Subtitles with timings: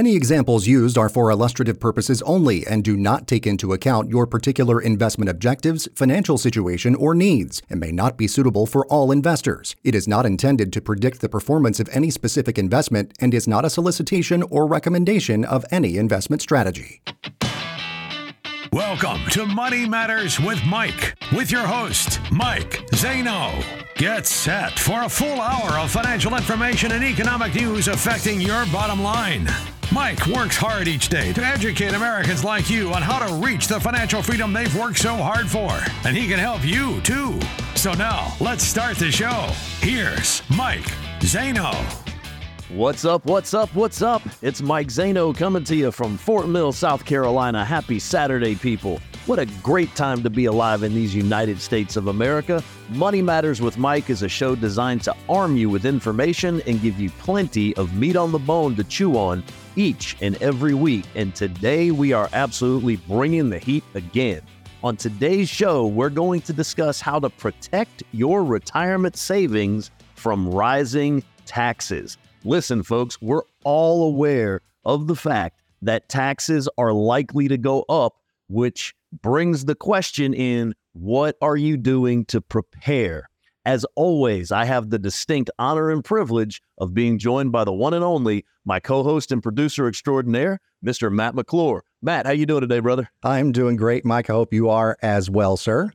[0.00, 4.26] Any examples used are for illustrative purposes only and do not take into account your
[4.26, 9.76] particular investment objectives, financial situation, or needs, and may not be suitable for all investors.
[9.84, 13.66] It is not intended to predict the performance of any specific investment and is not
[13.66, 17.02] a solicitation or recommendation of any investment strategy.
[18.72, 23.62] Welcome to Money Matters with Mike, with your host, Mike Zaino.
[23.96, 29.02] Get set for a full hour of financial information and economic news affecting your bottom
[29.02, 29.46] line.
[29.92, 33.80] Mike works hard each day to educate Americans like you on how to reach the
[33.80, 35.68] financial freedom they've worked so hard for.
[36.06, 37.40] And he can help you too.
[37.74, 39.50] So now, let's start the show.
[39.80, 40.86] Here's Mike
[41.18, 41.74] Zaino.
[42.68, 43.24] What's up?
[43.24, 43.74] What's up?
[43.74, 44.22] What's up?
[44.42, 47.64] It's Mike Zaino coming to you from Fort Mill, South Carolina.
[47.64, 49.00] Happy Saturday, people.
[49.26, 52.62] What a great time to be alive in these United States of America.
[52.90, 57.00] Money Matters with Mike is a show designed to arm you with information and give
[57.00, 59.42] you plenty of meat on the bone to chew on
[59.76, 61.04] each and every week.
[61.14, 64.42] And today we are absolutely bringing the heat again.
[64.82, 71.22] On today's show, we're going to discuss how to protect your retirement savings from rising
[71.44, 72.16] taxes.
[72.44, 78.14] Listen, folks, we're all aware of the fact that taxes are likely to go up,
[78.48, 83.28] which brings the question in what are you doing to prepare?
[83.66, 87.94] As always, I have the distinct honor and privilege of being joined by the one
[87.94, 91.12] and only my co-host and producer extraordinaire, Mr.
[91.12, 91.84] Matt McClure.
[92.02, 93.10] Matt, how you doing today, brother?
[93.22, 94.30] I'm doing great, Mike.
[94.30, 95.92] I hope you are as well, sir.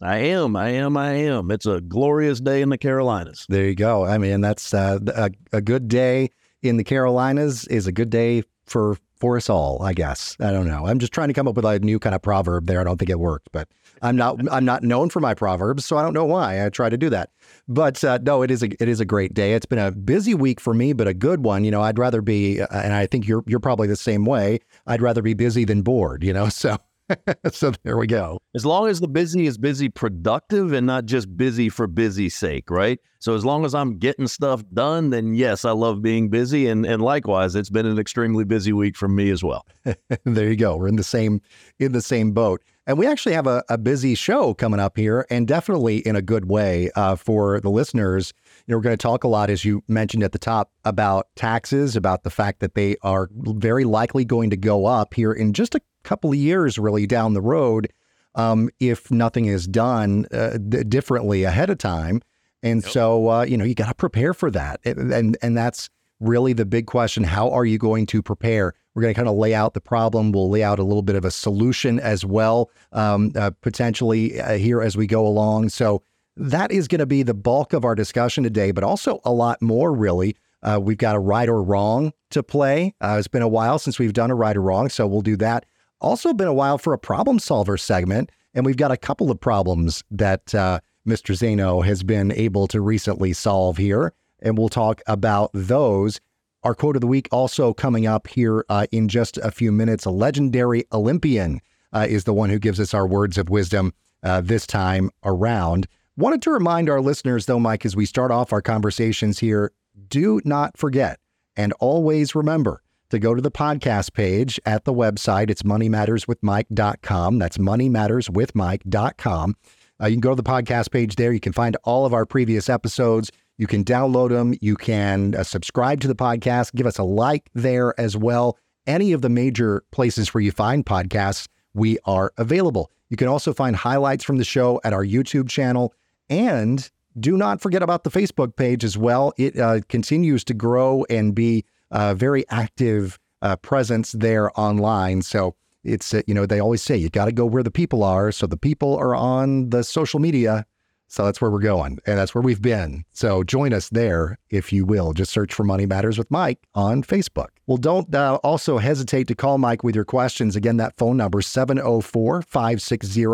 [0.00, 0.54] I am.
[0.54, 0.96] I am.
[0.96, 1.50] I am.
[1.50, 3.46] It's a glorious day in the Carolinas.
[3.48, 4.04] There you go.
[4.04, 6.30] I mean, that's uh, a, a good day
[6.62, 10.36] in the Carolinas is a good day for for us all, I guess.
[10.38, 10.86] I don't know.
[10.86, 12.80] I'm just trying to come up with a new kind of proverb there.
[12.80, 13.68] I don't think it worked, but
[14.02, 16.88] I'm not I'm not known for my proverbs, so I don't know why I try
[16.88, 17.30] to do that.
[17.66, 19.54] But uh, no, it is a it is a great day.
[19.54, 21.64] It's been a busy week for me, but a good one.
[21.64, 24.60] You know, I'd rather be, uh, and I think you're you're probably the same way.
[24.86, 26.22] I'd rather be busy than bored.
[26.22, 26.78] You know, so
[27.52, 28.38] so there we go.
[28.54, 32.70] As long as the busy is busy productive and not just busy for busy sake,
[32.70, 32.98] right?
[33.20, 36.68] So as long as I'm getting stuff done, then yes, I love being busy.
[36.68, 39.66] And and likewise, it's been an extremely busy week for me as well.
[40.24, 40.76] there you go.
[40.76, 41.40] We're in the same
[41.78, 42.62] in the same boat.
[42.88, 46.22] And we actually have a, a busy show coming up here, and definitely in a
[46.22, 48.32] good way uh, for the listeners.
[48.66, 51.26] You know, we're going to talk a lot, as you mentioned at the top, about
[51.36, 55.52] taxes, about the fact that they are very likely going to go up here in
[55.52, 57.92] just a couple of years, really down the road,
[58.34, 62.22] um, if nothing is done uh, d- differently ahead of time.
[62.62, 62.92] And yep.
[62.92, 66.66] so, uh, you know, you got to prepare for that, and and that's really the
[66.66, 67.22] big question.
[67.22, 68.74] How are you going to prepare?
[68.94, 70.32] We're going to kind of lay out the problem.
[70.32, 74.58] We'll lay out a little bit of a solution as well, um, uh, potentially uh,
[74.58, 75.68] here as we go along.
[75.68, 76.02] So
[76.36, 79.62] that is going to be the bulk of our discussion today, but also a lot
[79.62, 80.36] more, really.
[80.62, 82.94] Uh, we've got a right or wrong to play.
[83.00, 85.36] Uh, it's been a while since we've done a right or wrong, so we'll do
[85.36, 85.64] that.
[86.00, 89.40] Also, been a while for a problem solver segment, and we've got a couple of
[89.40, 91.34] problems that uh, Mr.
[91.34, 96.20] Zaino has been able to recently solve here, and we'll talk about those.
[96.62, 100.04] Our quote of the week also coming up here uh, in just a few minutes.
[100.04, 101.60] A legendary Olympian
[101.92, 103.92] uh, is the one who gives us our words of wisdom
[104.22, 105.86] uh, this time around.
[106.16, 109.72] Wanted to remind our listeners, though, Mike, as we start off our conversations here,
[110.08, 111.20] do not forget
[111.56, 115.50] and always remember to go to the podcast page at the website.
[115.50, 117.38] It's moneymatterswithmike.com.
[117.38, 119.56] That's moneymatterswithmike.com.
[120.00, 121.32] Uh, you can go to the podcast page there.
[121.32, 123.30] You can find all of our previous episodes.
[123.56, 124.54] You can download them.
[124.60, 126.74] You can uh, subscribe to the podcast.
[126.74, 128.56] Give us a like there as well.
[128.86, 132.92] Any of the major places where you find podcasts, we are available.
[133.10, 135.92] You can also find highlights from the show at our YouTube channel.
[136.30, 136.88] And
[137.18, 139.32] do not forget about the Facebook page as well.
[139.36, 145.22] It uh, continues to grow and be a very active uh, presence there online.
[145.22, 145.54] So
[145.84, 148.32] it's, uh, you know, they always say you got to go where the people are.
[148.32, 150.66] So the people are on the social media
[151.08, 153.04] so that's where we're going, and that's where we've been.
[153.12, 155.14] So join us there, if you will.
[155.14, 157.48] Just search for Money Matters with Mike on Facebook.
[157.66, 160.54] Well, don't uh, also hesitate to call Mike with your questions.
[160.54, 163.26] Again, that phone number 704 560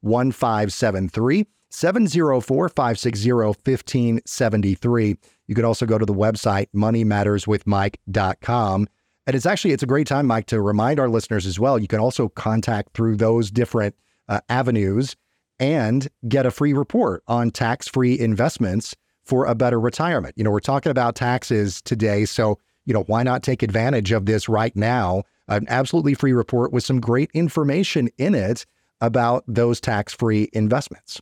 [0.00, 1.46] 1573.
[1.70, 5.16] 704 560 1573.
[5.46, 8.88] You could also go to the website moneymatterswithmike.com.
[9.26, 11.78] And it's actually it's a great time, Mike, to remind our listeners as well.
[11.78, 13.94] You can also contact through those different
[14.28, 15.16] uh, avenues
[15.58, 18.94] and get a free report on tax free investments
[19.24, 20.34] for a better retirement.
[20.36, 22.24] You know, we're talking about taxes today.
[22.24, 25.24] So, you know, why not take advantage of this right now?
[25.48, 28.64] An absolutely free report with some great information in it
[29.00, 31.20] about those tax free investments.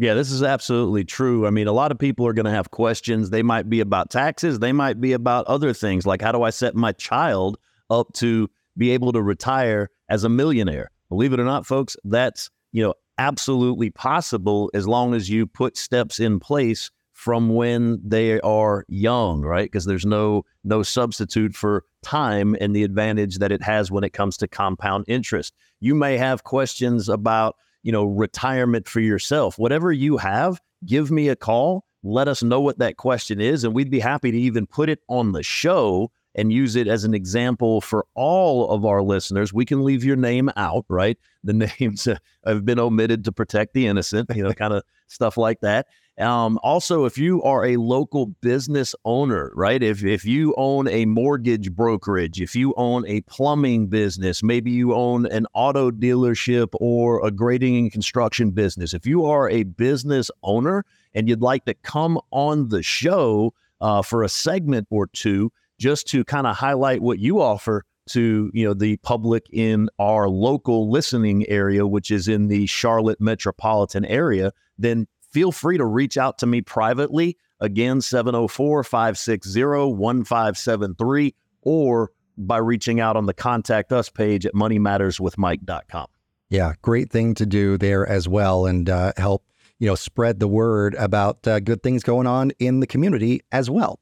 [0.00, 1.46] Yeah, this is absolutely true.
[1.46, 3.28] I mean, a lot of people are going to have questions.
[3.28, 6.48] They might be about taxes, they might be about other things like how do I
[6.48, 7.58] set my child
[7.90, 8.48] up to
[8.78, 10.90] be able to retire as a millionaire.
[11.10, 15.76] Believe it or not, folks, that's, you know, absolutely possible as long as you put
[15.76, 19.66] steps in place from when they are young, right?
[19.66, 24.14] Because there's no no substitute for time and the advantage that it has when it
[24.14, 25.52] comes to compound interest.
[25.78, 29.58] You may have questions about, you know, retirement for yourself.
[29.58, 31.84] Whatever you have, give me a call.
[32.02, 35.00] Let us know what that question is, and we'd be happy to even put it
[35.08, 39.52] on the show and use it as an example for all of our listeners.
[39.52, 41.18] We can leave your name out, right?
[41.44, 42.08] The names
[42.44, 45.86] have been omitted to protect the innocent, you know, kind of stuff like that.
[46.18, 49.82] Um, also, if you are a local business owner, right?
[49.82, 54.92] If if you own a mortgage brokerage, if you own a plumbing business, maybe you
[54.94, 58.92] own an auto dealership or a grading and construction business.
[58.92, 60.84] If you are a business owner
[61.14, 65.50] and you'd like to come on the show uh, for a segment or two,
[65.80, 70.28] just to kind of highlight what you offer to you know the public in our
[70.28, 76.16] local listening area, which is in the Charlotte metropolitan area, then feel free to reach
[76.16, 77.36] out to me privately.
[77.60, 86.06] Again, 704 560 1573, or by reaching out on the contact us page at moneymatterswithmike.com.
[86.48, 89.44] Yeah, great thing to do there as well and uh, help,
[89.78, 93.70] you know, spread the word about uh, good things going on in the community as
[93.70, 94.00] well.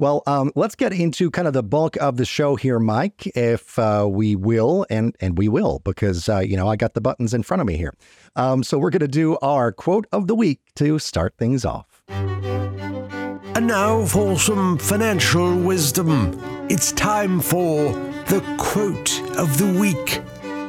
[0.00, 3.76] Well, um, let's get into kind of the bulk of the show here, Mike, if
[3.80, 7.34] uh, we will, and and we will, because uh, you know I got the buttons
[7.34, 7.92] in front of me here.
[8.36, 12.04] Um, so we're going to do our quote of the week to start things off.
[12.08, 16.38] And now for some financial wisdom.
[16.70, 17.92] It's time for
[18.28, 20.22] the quote of the week.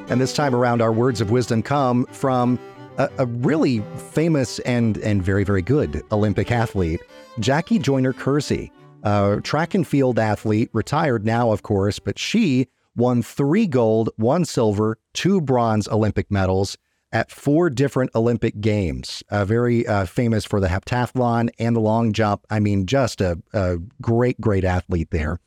[0.10, 2.58] And this time around, our words of wisdom come from
[2.98, 7.02] a, a really famous and and very very good Olympic athlete,
[7.40, 8.72] Jackie Joyner Kersee
[9.04, 14.46] a track and field athlete, retired now, of course, but she won three gold, one
[14.46, 16.78] silver, two bronze Olympic medals
[17.12, 19.24] at four different Olympic games.
[19.30, 22.46] Uh, very uh, famous for the heptathlon and the long jump.
[22.50, 25.40] I mean, just a, a great, great athlete there.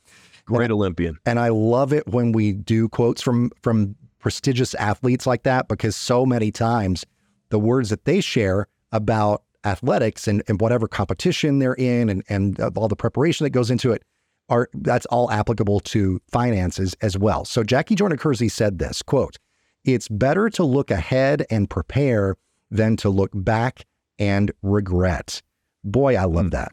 [0.45, 1.17] Great Olympian.
[1.25, 5.95] And I love it when we do quotes from from prestigious athletes like that because
[5.95, 7.05] so many times
[7.49, 12.59] the words that they share about athletics and, and whatever competition they're in and, and
[12.75, 14.03] all the preparation that goes into it
[14.49, 17.45] are that's all applicable to finances as well.
[17.45, 19.37] So Jackie Joyner Kersee said this quote,
[19.85, 22.35] it's better to look ahead and prepare
[22.71, 23.85] than to look back
[24.19, 25.41] and regret.
[25.83, 26.49] Boy, I love hmm.
[26.49, 26.71] that.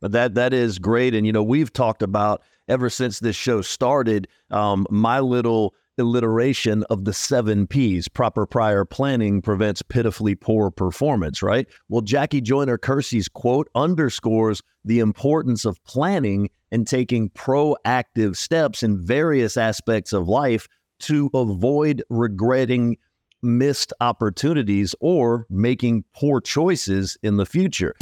[0.00, 1.14] That that is great.
[1.14, 6.84] And you know, we've talked about ever since this show started, um, my little alliteration
[6.84, 8.08] of the seven P's.
[8.08, 11.66] Proper prior planning prevents pitifully poor performance, right?
[11.88, 19.04] Well, Jackie Joyner Kersee's quote underscores the importance of planning and taking proactive steps in
[19.04, 20.66] various aspects of life
[21.00, 22.96] to avoid regretting
[23.42, 27.94] missed opportunities or making poor choices in the future.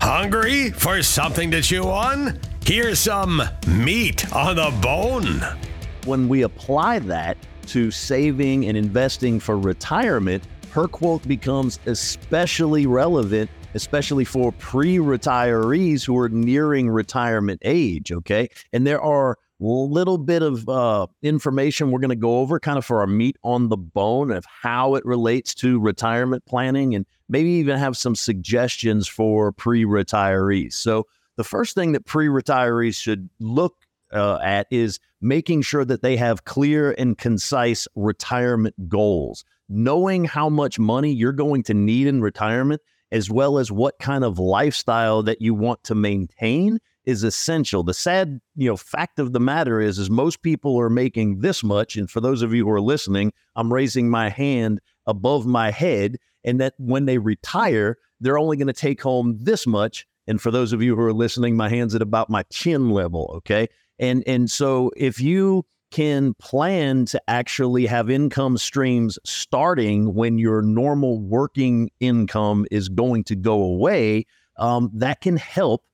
[0.00, 2.38] Hungry for something to chew on?
[2.64, 5.42] Here's some meat on the bone
[6.06, 7.36] when we apply that
[7.66, 16.04] to saving and investing for retirement, her quote becomes especially relevant, especially for pre retirees
[16.04, 18.12] who are nearing retirement age.
[18.12, 18.48] Okay.
[18.72, 22.76] And there are a little bit of uh, information we're going to go over kind
[22.76, 27.06] of for our meat on the bone of how it relates to retirement planning and
[27.28, 30.74] maybe even have some suggestions for pre retirees.
[30.74, 31.06] So,
[31.36, 33.76] the first thing that pre retirees should look
[34.12, 40.48] uh, at is making sure that they have clear and concise retirement goals, knowing how
[40.48, 42.80] much money you're going to need in retirement,
[43.10, 47.82] as well as what kind of lifestyle that you want to maintain is essential.
[47.82, 51.62] The sad, you know, fact of the matter is is most people are making this
[51.62, 55.70] much and for those of you who are listening, I'm raising my hand above my
[55.70, 60.40] head and that when they retire, they're only going to take home this much and
[60.40, 63.68] for those of you who are listening, my hand's at about my chin level, okay?
[63.98, 70.60] And and so if you can plan to actually have income streams starting when your
[70.60, 74.26] normal working income is going to go away,
[74.58, 75.84] um, that can help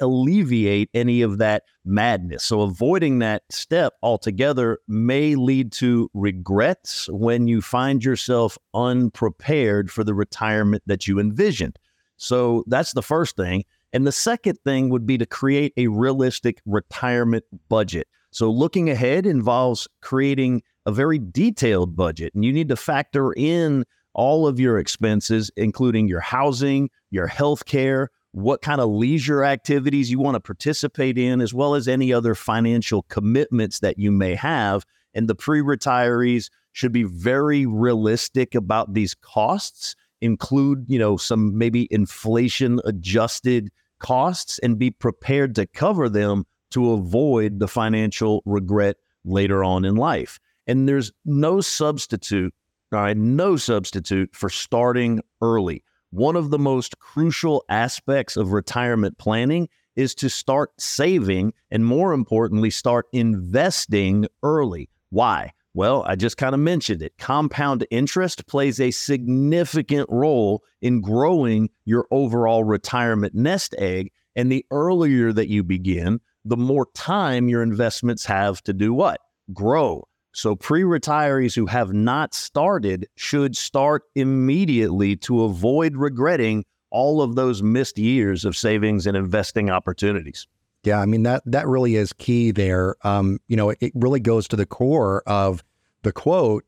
[0.00, 2.44] alleviate any of that madness.
[2.44, 10.04] So, avoiding that step altogether may lead to regrets when you find yourself unprepared for
[10.04, 11.78] the retirement that you envisioned.
[12.16, 13.64] So, that's the first thing.
[13.92, 18.06] And the second thing would be to create a realistic retirement budget.
[18.30, 23.84] So looking ahead involves creating a very detailed budget, and you need to factor in
[24.14, 30.10] all of your expenses, including your housing, your health care, what kind of leisure activities
[30.10, 34.34] you want to participate in, as well as any other financial commitments that you may
[34.34, 34.84] have.
[35.14, 41.56] And the pre retirees should be very realistic about these costs, include, you know, some
[41.56, 48.96] maybe inflation adjusted costs and be prepared to cover them to avoid the financial regret
[49.24, 50.38] later on in life.
[50.66, 52.54] And there's no substitute,
[52.92, 59.18] all right, no substitute for starting early one of the most crucial aspects of retirement
[59.18, 64.88] planning is to start saving and, more importantly, start investing early.
[65.10, 65.52] Why?
[65.74, 67.12] Well, I just kind of mentioned it.
[67.18, 74.10] Compound interest plays a significant role in growing your overall retirement nest egg.
[74.34, 79.20] And the earlier that you begin, the more time your investments have to do what?
[79.52, 80.08] Grow.
[80.32, 87.34] So pre retirees who have not started should start immediately to avoid regretting all of
[87.34, 90.46] those missed years of savings and investing opportunities.
[90.84, 92.96] Yeah, I mean that that really is key there.
[93.02, 95.62] Um, you know, it, it really goes to the core of
[96.02, 96.64] the quote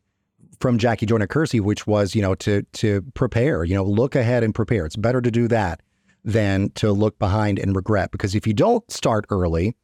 [0.61, 4.43] from Jackie Joyner Kersee, which was, you know, to to prepare, you know, look ahead
[4.43, 4.85] and prepare.
[4.85, 5.81] It's better to do that
[6.25, 8.11] than to look behind and regret.
[8.11, 9.75] Because if you don't start early,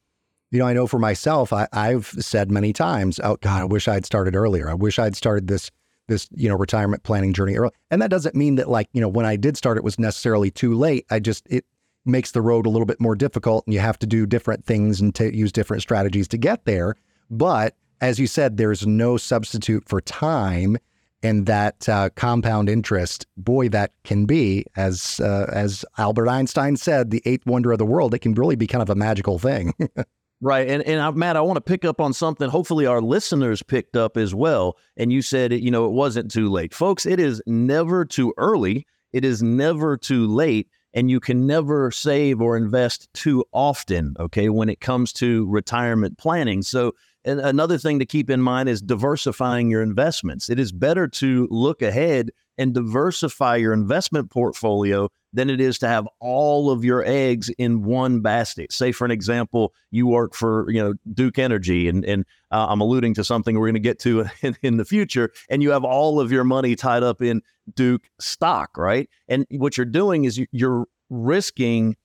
[0.50, 3.88] you know, I know for myself, I, I've said many times, "Oh God, I wish
[3.88, 4.68] I'd started earlier.
[4.68, 5.70] I wish I'd started this
[6.08, 9.08] this you know retirement planning journey early." And that doesn't mean that like you know
[9.08, 11.06] when I did start, it was necessarily too late.
[11.10, 11.64] I just it
[12.06, 15.00] makes the road a little bit more difficult, and you have to do different things
[15.00, 16.96] and to use different strategies to get there.
[17.30, 20.76] But as you said, there's no substitute for time,
[21.22, 27.10] and that uh, compound interest, boy, that can be as uh, as Albert Einstein said,
[27.10, 28.14] the eighth wonder of the world.
[28.14, 29.74] It can really be kind of a magical thing.
[30.40, 30.68] Right.
[30.68, 33.96] And, and I, Matt, I want to pick up on something hopefully our listeners picked
[33.96, 34.76] up as well.
[34.96, 36.74] And you said, you know, it wasn't too late.
[36.74, 38.86] Folks, it is never too early.
[39.12, 40.68] It is never too late.
[40.96, 46.18] And you can never save or invest too often, okay, when it comes to retirement
[46.18, 46.62] planning.
[46.62, 46.94] So,
[47.26, 50.48] and another thing to keep in mind is diversifying your investments.
[50.48, 55.88] It is better to look ahead and diversify your investment portfolio than it is to
[55.88, 58.72] have all of your eggs in one basket.
[58.72, 62.80] Say, for an example, you work for you know Duke Energy, and and uh, I'm
[62.80, 65.84] alluding to something we're going to get to in, in the future, and you have
[65.84, 67.42] all of your money tied up in
[67.74, 69.10] Duke stock, right?
[69.28, 71.96] And what you're doing is you're risking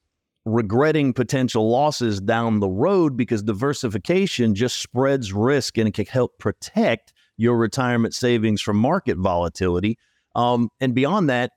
[0.45, 6.37] regretting potential losses down the road because diversification just spreads risk and it can help
[6.39, 9.97] protect your retirement savings from market volatility.
[10.35, 11.51] Um, and beyond that,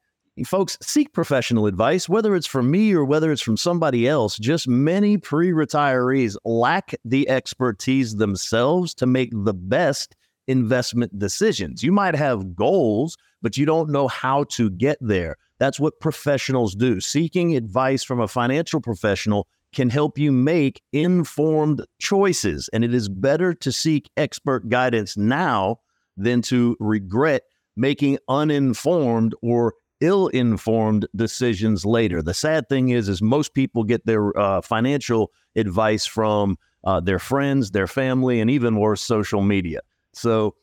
[0.46, 4.36] folks, seek professional advice, whether it's from me or whether it's from somebody else.
[4.38, 11.82] Just many pre retirees lack the expertise themselves to make the best investment decisions.
[11.82, 15.36] You might have goals, but you don't know how to get there.
[15.58, 17.00] That's what professionals do.
[17.00, 22.68] Seeking advice from a financial professional can help you make informed choices.
[22.72, 25.78] And it is better to seek expert guidance now
[26.16, 27.42] than to regret
[27.76, 32.22] making uninformed or ill-informed decisions later.
[32.22, 37.18] The sad thing is, is most people get their uh, financial advice from uh, their
[37.18, 39.80] friends, their family, and even worse, social media.
[40.12, 40.54] So,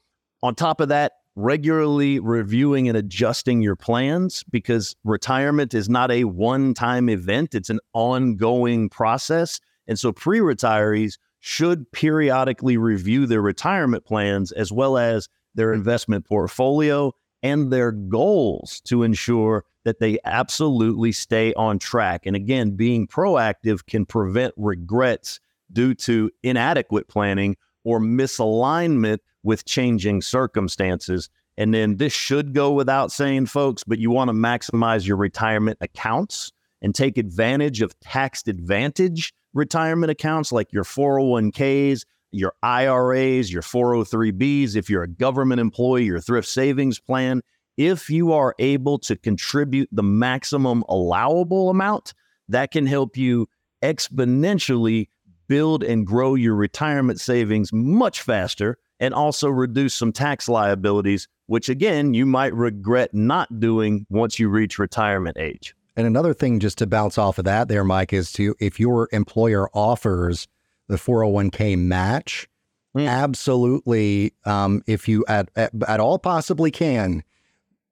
[0.44, 6.26] on top of that, regularly reviewing and adjusting your plans because retirement is not a
[6.26, 9.60] one-time event; it's an ongoing process.
[9.88, 15.80] And so, pre-retirees should periodically review their retirement plans as well as their hmm.
[15.80, 17.12] investment portfolio
[17.44, 22.26] and their goals to ensure that they absolutely stay on track.
[22.26, 25.40] And again, being proactive can prevent regrets
[25.72, 31.30] due to inadequate planning or misalignment with changing circumstances.
[31.58, 35.78] And then this should go without saying, folks, but you want to maximize your retirement
[35.82, 43.62] accounts and take advantage of tax advantage retirement accounts like your 401ks, your IRAs, your
[43.62, 47.42] 403bs, if you're a government employee, your thrift savings plan,
[47.78, 52.14] if you are able to contribute the maximum allowable amount,
[52.48, 53.48] that can help you
[53.82, 55.08] exponentially
[55.52, 61.68] build and grow your retirement savings much faster and also reduce some tax liabilities, which
[61.68, 65.76] again, you might regret not doing once you reach retirement age.
[65.98, 69.10] And another thing, just to bounce off of that, there, Mike, is to if your
[69.12, 70.48] employer offers
[70.88, 72.48] the 401k match.
[72.96, 73.10] Mm.
[73.10, 77.24] Absolutely, um, if you at, at, at all possibly can,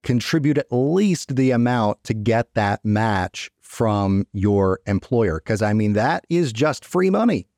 [0.04, 5.42] contribute at least the amount to get that match from your employer.
[5.44, 7.49] Because I mean, that is just free money.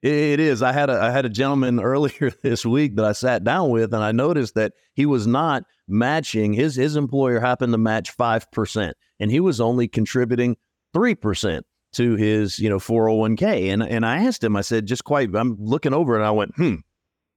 [0.00, 0.62] It is.
[0.62, 3.92] I had a I had a gentleman earlier this week that I sat down with,
[3.92, 8.50] and I noticed that he was not matching his his employer happened to match five
[8.52, 10.56] percent, and he was only contributing
[10.94, 11.62] 3%
[11.92, 13.72] to his, you know, 401k.
[13.72, 16.54] And, and I asked him, I said, just quite, I'm looking over and I went,
[16.56, 16.76] hmm.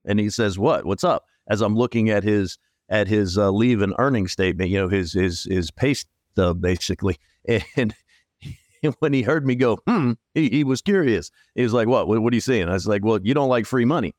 [0.05, 1.25] And he says, what, what's up?
[1.47, 2.57] As I'm looking at his,
[2.89, 7.17] at his uh, leave and earning statement, you know, his, his, his pay stub basically.
[7.75, 7.95] And
[9.00, 11.31] when he heard me go, hmm, he, he was curious.
[11.55, 12.69] He was like, what, what, what are you saying?
[12.69, 14.13] I was like, well, you don't like free money.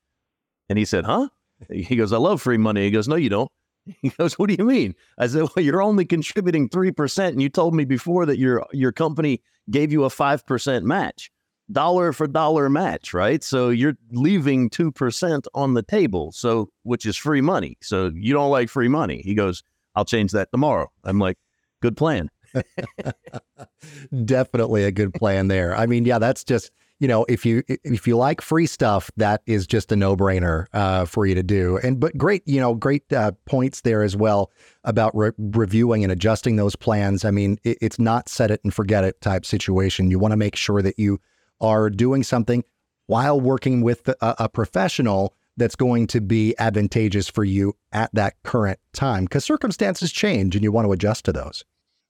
[0.69, 1.29] And he said, huh?
[1.71, 2.83] He goes, I love free money.
[2.83, 3.51] He goes, no, you don't.
[4.03, 7.43] He goes, "What do you mean?" I said, "Well, you're only contributing three percent, and
[7.43, 11.31] you told me before that your your company gave you a five percent match,
[11.71, 13.43] dollar for dollar match, right?
[13.43, 17.77] So you're leaving two percent on the table, so which is free money.
[17.83, 19.63] So you don't like free money." He goes,
[19.97, 21.39] "I'll change that tomorrow." I'm like,
[21.81, 22.31] "Good plan."
[24.25, 25.77] Definitely a good plan there.
[25.77, 26.71] I mean, yeah, that's just
[27.03, 30.67] you know, if you if you like free stuff, that is just a no brainer
[30.73, 31.77] uh, for you to do.
[31.83, 34.53] And but great, you know, great uh, points there as well
[34.85, 37.25] about re- reviewing and adjusting those plans.
[37.25, 40.13] I mean, it, it's not set it and forget it type situation.
[40.13, 41.21] You want to make sure that you
[41.61, 42.63] are doing something
[43.09, 48.35] while working with a, a professional that's going to be advantageous for you at that
[48.45, 51.65] current time because circumstances change and you want to adjust to those.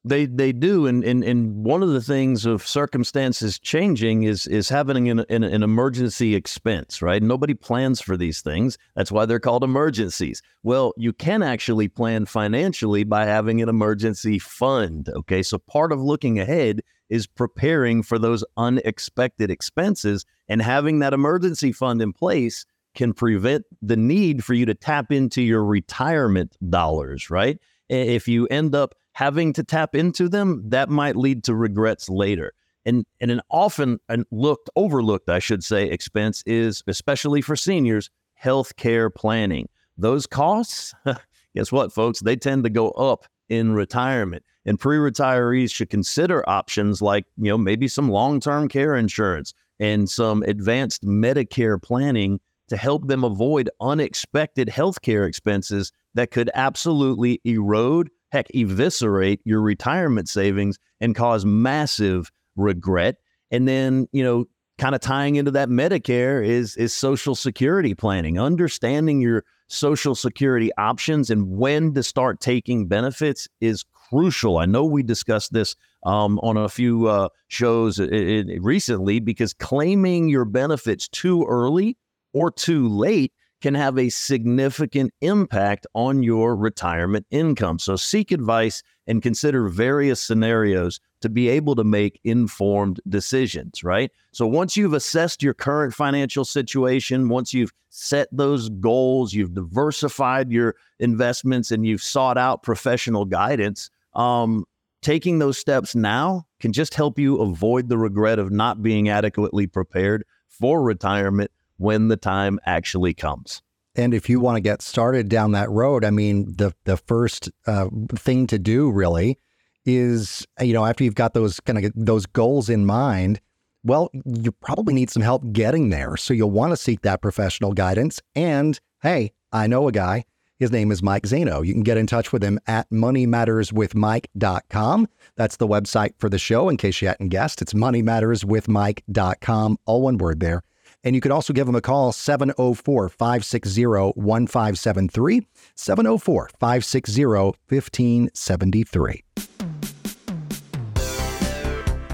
[0.05, 4.69] They they do, and, and and one of the things of circumstances changing is is
[4.69, 7.23] having an, an, an emergency expense, right?
[7.23, 8.79] Nobody plans for these things.
[8.97, 10.43] That's why they're called emergencies.
[10.65, 15.09] Well, you can actually plan financially by having an emergency fund.
[15.09, 21.15] Okay, so part of looking ahead is preparing for those unexpected expenses, and having that
[21.15, 22.67] emergency fund in place
[22.97, 27.59] can prevent the need for you to tap into your retirement dollars, right?
[27.89, 32.53] If you end up having to tap into them, that might lead to regrets later.
[32.85, 34.01] And, and an often
[34.31, 38.11] looked overlooked, I should say, expense is, especially for seniors,
[38.43, 39.69] healthcare planning.
[39.97, 40.93] Those costs,
[41.55, 42.21] guess what, folks?
[42.21, 44.45] They tend to go up in retirement.
[44.65, 50.43] And pre-retirees should consider options like, you know, maybe some long-term care insurance and some
[50.45, 58.47] advanced Medicare planning to help them avoid unexpected healthcare expenses that could absolutely erode heck,
[58.55, 63.17] eviscerate your retirement savings and cause massive regret.
[63.51, 64.47] And then, you know,
[64.79, 70.71] kind of tying into that Medicare is is social security planning, understanding your social security
[70.79, 74.59] options and when to start taking benefits is crucial.
[74.59, 79.55] I know we discussed this um, on a few uh, shows it, it, recently because
[79.55, 81.97] claiming your benefits too early
[82.33, 87.79] or too late can have a significant impact on your retirement income.
[87.79, 94.11] So seek advice and consider various scenarios to be able to make informed decisions, right?
[94.33, 100.51] So once you've assessed your current financial situation, once you've set those goals, you've diversified
[100.51, 104.65] your investments, and you've sought out professional guidance, um,
[105.03, 109.67] taking those steps now can just help you avoid the regret of not being adequately
[109.67, 111.51] prepared for retirement
[111.83, 113.61] when the time actually comes.
[113.95, 117.51] And if you want to get started down that road, I mean, the the first
[117.67, 119.39] uh, thing to do really
[119.85, 123.41] is, you know, after you've got those kind of those goals in mind,
[123.85, 126.17] well, you probably need some help getting there.
[126.17, 128.23] So you'll want to seek that professional guidance.
[128.35, 130.25] And hey, I know a guy.
[130.59, 131.67] His name is Mike Zaino.
[131.67, 135.09] You can get in touch with him at moneymatterswithmike.com.
[135.35, 137.61] That's the website for the show, in case you hadn't guessed.
[137.61, 140.63] It's moneymatterswithmike.com, all one word there.
[141.05, 145.47] And you could also give them a call 704 560 1573.
[145.75, 149.25] 704 560 1573.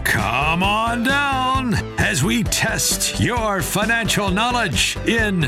[0.04, 5.42] Come on down as we test your financial knowledge in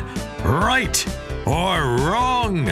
[0.45, 1.07] right
[1.47, 2.69] or wrong.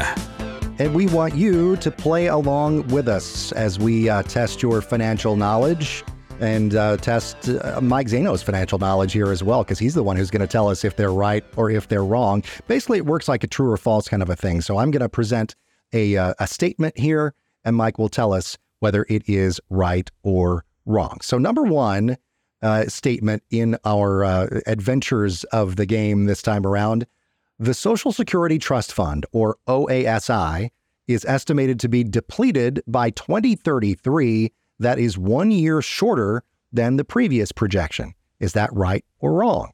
[0.79, 5.35] And we want you to play along with us as we uh, test your financial
[5.35, 6.05] knowledge
[6.41, 10.17] and uh, test uh, Mike Zaino's financial knowledge here as well, because he's the one
[10.17, 12.43] who's going to tell us if they're right or if they're wrong.
[12.67, 14.61] Basically, it works like a true or false kind of a thing.
[14.61, 15.55] So I'm going to present
[15.93, 20.65] a, uh, a statement here, and Mike will tell us whether it is right or
[20.87, 21.19] wrong.
[21.23, 22.17] So, number one
[22.63, 27.07] uh, statement in our uh, adventures of the game this time around
[27.59, 30.71] the Social Security Trust Fund, or OASI,
[31.09, 37.53] is estimated to be depleted by 2033 that is one year shorter than the previous
[37.53, 38.15] projection.
[38.41, 39.73] Is that right or wrong?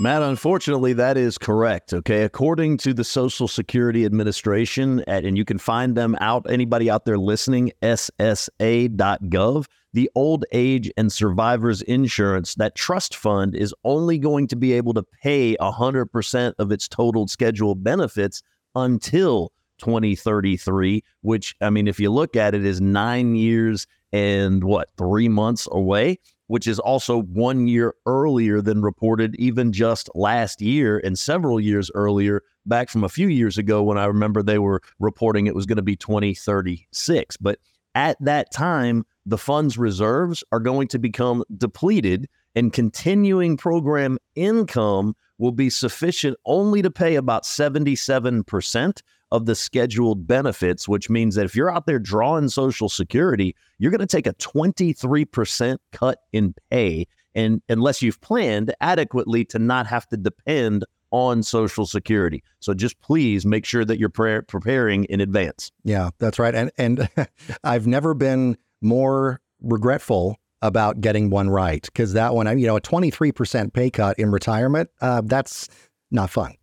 [0.00, 1.92] Matt, unfortunately, that is correct.
[1.92, 2.24] Okay.
[2.24, 7.18] According to the Social Security Administration, and you can find them out, anybody out there
[7.18, 14.56] listening, ssa.gov, the old age and survivors insurance, that trust fund is only going to
[14.56, 18.42] be able to pay 100% of its total scheduled benefits
[18.74, 19.52] until
[19.84, 25.28] 2033, which, I mean, if you look at it, is nine years and what, three
[25.28, 31.18] months away, which is also one year earlier than reported even just last year and
[31.18, 35.46] several years earlier, back from a few years ago when I remember they were reporting
[35.46, 37.36] it was going to be 2036.
[37.36, 37.58] But
[37.94, 45.14] at that time, the fund's reserves are going to become depleted and continuing program income
[45.38, 49.02] will be sufficient only to pay about 77%
[49.34, 53.90] of the scheduled benefits, which means that if you're out there drawing Social Security, you're
[53.90, 57.06] going to take a 23% cut in pay.
[57.34, 62.44] And unless you've planned adequately to not have to depend on Social Security.
[62.60, 65.72] So just please make sure that you're pre- preparing in advance.
[65.82, 66.54] Yeah, that's right.
[66.54, 67.08] And and
[67.64, 72.80] I've never been more regretful about getting one right because that one, you know, a
[72.80, 75.68] 23% pay cut in retirement, uh, that's
[76.12, 76.54] not fun.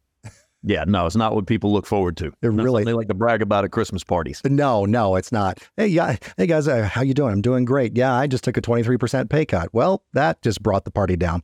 [0.63, 2.27] Yeah, no, it's not what people look forward to.
[2.41, 4.41] It really they like to brag about at Christmas parties.
[4.45, 5.59] No, no, it's not.
[5.75, 7.33] Hey, yeah, hey guys, uh, how you doing?
[7.33, 7.97] I'm doing great.
[7.97, 9.73] Yeah, I just took a 23% pay cut.
[9.73, 11.43] Well, that just brought the party down.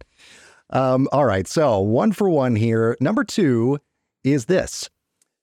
[0.70, 2.96] Um, all right, so one for one here.
[3.00, 3.80] Number two
[4.24, 4.90] is this: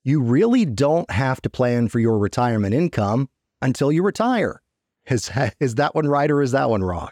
[0.05, 3.29] you really don't have to plan for your retirement income
[3.61, 4.63] until you retire.
[5.07, 7.11] Is is that one right or is that one wrong?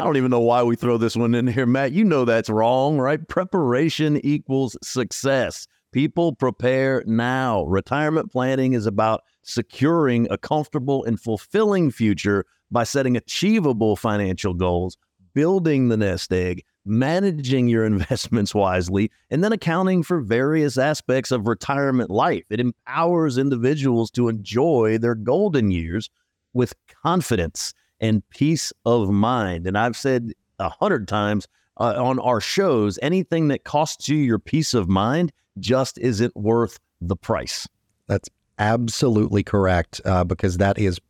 [0.00, 1.92] I don't even know why we throw this one in here, Matt.
[1.92, 3.26] You know that's wrong, right?
[3.28, 5.66] Preparation equals success.
[5.92, 7.64] People prepare now.
[7.64, 14.96] Retirement planning is about securing a comfortable and fulfilling future by setting achievable financial goals,
[15.34, 21.46] building the nest egg, managing your investments wisely, and then accounting for various aspects of
[21.46, 22.44] retirement life.
[22.48, 26.08] It empowers individuals to enjoy their golden years
[26.54, 29.66] with confidence and peace of mind.
[29.66, 31.46] And I've said a hundred times
[31.78, 36.78] uh, on our shows anything that costs you your peace of mind just isn't worth
[37.00, 37.66] the price.
[38.06, 41.00] That's absolutely correct uh, because that is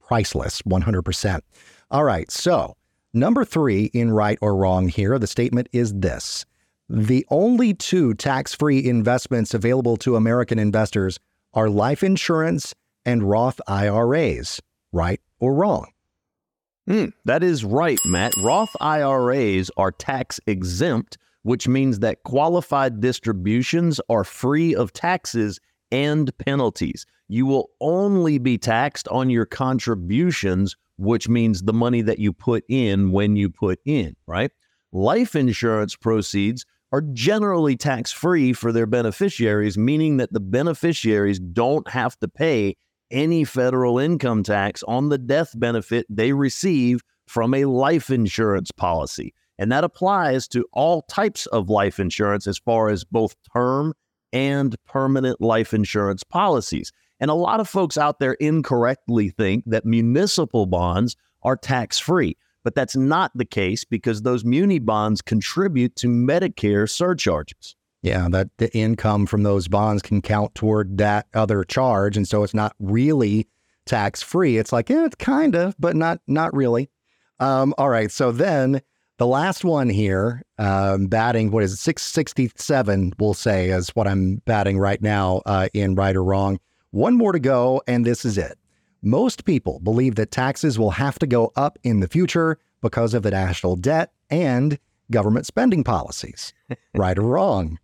[0.00, 1.40] priceless, 100%.
[1.90, 2.30] All right.
[2.30, 2.76] So,
[3.12, 6.44] number three in right or wrong here, the statement is this
[6.88, 11.18] The only two tax free investments available to American investors
[11.54, 12.74] are life insurance
[13.04, 14.60] and Roth IRAs.
[14.92, 15.86] Right or wrong?
[16.88, 18.34] Mm, that is right, Matt.
[18.42, 25.60] Roth IRAs are tax exempt, which means that qualified distributions are free of taxes
[25.92, 27.06] and penalties.
[27.28, 32.64] You will only be taxed on your contributions, which means the money that you put
[32.68, 34.50] in when you put in, right?
[34.92, 41.88] Life insurance proceeds are generally tax free for their beneficiaries, meaning that the beneficiaries don't
[41.88, 42.76] have to pay
[43.10, 49.32] any federal income tax on the death benefit they receive from a life insurance policy.
[49.58, 53.92] And that applies to all types of life insurance as far as both term
[54.32, 56.92] and permanent life insurance policies.
[57.20, 62.36] And a lot of folks out there incorrectly think that municipal bonds are tax free,
[62.64, 67.76] but that's not the case because those muni bonds contribute to Medicare surcharges.
[68.02, 72.42] Yeah, that the income from those bonds can count toward that other charge, and so
[72.42, 73.46] it's not really
[73.84, 74.56] tax free.
[74.56, 76.88] It's like, yeah, it's kind of, but not not really.
[77.40, 78.80] Um, all right, so then
[79.18, 83.12] the last one here, um, batting what is it, six sixty seven?
[83.18, 86.58] We'll say is what I'm batting right now uh, in right or wrong.
[86.92, 88.58] One more to go, and this is it.
[89.02, 93.22] Most people believe that taxes will have to go up in the future because of
[93.22, 94.78] the national debt and
[95.10, 96.52] government spending policies.
[96.94, 97.78] right or wrong?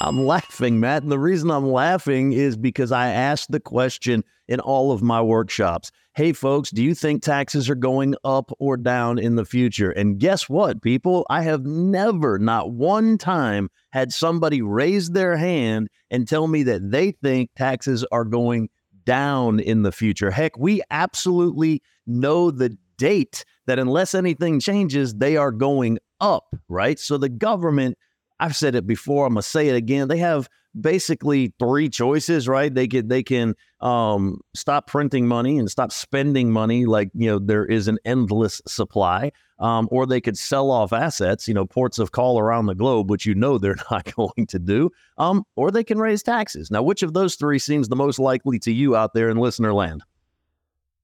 [0.00, 1.02] I'm laughing, Matt.
[1.02, 5.20] And the reason I'm laughing is because I asked the question in all of my
[5.20, 9.90] workshops Hey, folks, do you think taxes are going up or down in the future?
[9.92, 11.24] And guess what, people?
[11.30, 16.90] I have never, not one time, had somebody raise their hand and tell me that
[16.90, 18.70] they think taxes are going
[19.04, 20.32] down in the future.
[20.32, 26.98] Heck, we absolutely know the date that unless anything changes, they are going up, right?
[26.98, 27.96] So the government
[28.40, 29.26] I've said it before.
[29.26, 30.08] I'm gonna say it again.
[30.08, 30.48] They have
[30.78, 32.72] basically three choices, right?
[32.72, 37.38] They can they can um, stop printing money and stop spending money like you know
[37.38, 41.98] there is an endless supply, um, or they could sell off assets, you know, ports
[41.98, 45.70] of call around the globe, which you know they're not going to do, um, or
[45.70, 46.70] they can raise taxes.
[46.70, 49.74] Now, which of those three seems the most likely to you out there in listener
[49.74, 50.02] land?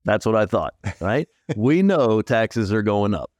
[0.04, 1.28] That's what I thought, right?
[1.56, 3.30] we know taxes are going up.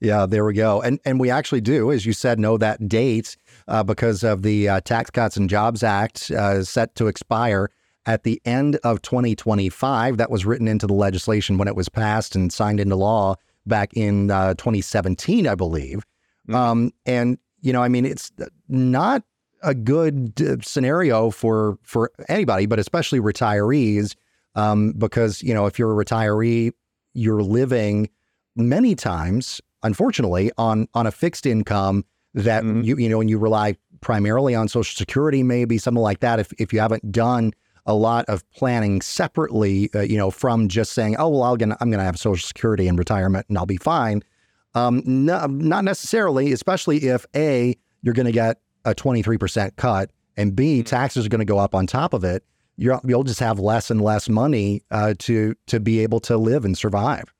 [0.00, 0.82] Yeah, there we go.
[0.82, 3.36] And and we actually do, as you said, know that date
[3.68, 7.70] uh, because of the uh, Tax Cuts and Jobs Act uh, set to expire
[8.04, 10.16] at the end of 2025.
[10.16, 13.36] That was written into the legislation when it was passed and signed into law
[13.66, 16.04] back in uh, 2017, I believe.
[16.48, 16.54] Mm-hmm.
[16.54, 18.30] Um, and you know, I mean, it's
[18.68, 19.22] not
[19.62, 24.14] a good uh, scenario for for anybody, but especially retirees
[24.54, 26.72] um, because you know if you're a retiree,
[27.14, 28.08] you're living
[28.56, 32.82] many times, unfortunately, on on a fixed income that mm-hmm.
[32.82, 36.38] you you know, and you rely primarily on Social Security, maybe something like that.
[36.38, 37.52] If if you haven't done
[37.86, 41.76] a lot of planning separately, uh, you know, from just saying, oh well, I'll gonna,
[41.80, 44.22] I'm going to have Social Security and retirement, and I'll be fine.
[44.74, 50.54] Um, no, not necessarily, especially if a you're going to get a 23% cut, and
[50.54, 50.84] b mm-hmm.
[50.84, 52.44] taxes are going to go up on top of it.
[52.76, 56.64] you will just have less and less money uh, to to be able to live
[56.64, 57.32] and survive.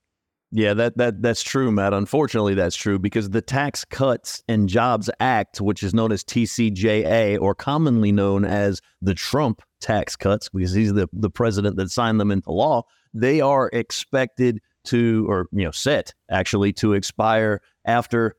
[0.53, 1.93] Yeah, that that that's true, Matt.
[1.93, 7.41] Unfortunately, that's true because the Tax Cuts and Jobs Act, which is known as TCJA
[7.41, 12.21] or commonly known as the Trump tax cuts, because he's the, the president that signed
[12.21, 18.37] them into law, they are expected to, or you know, set actually to expire after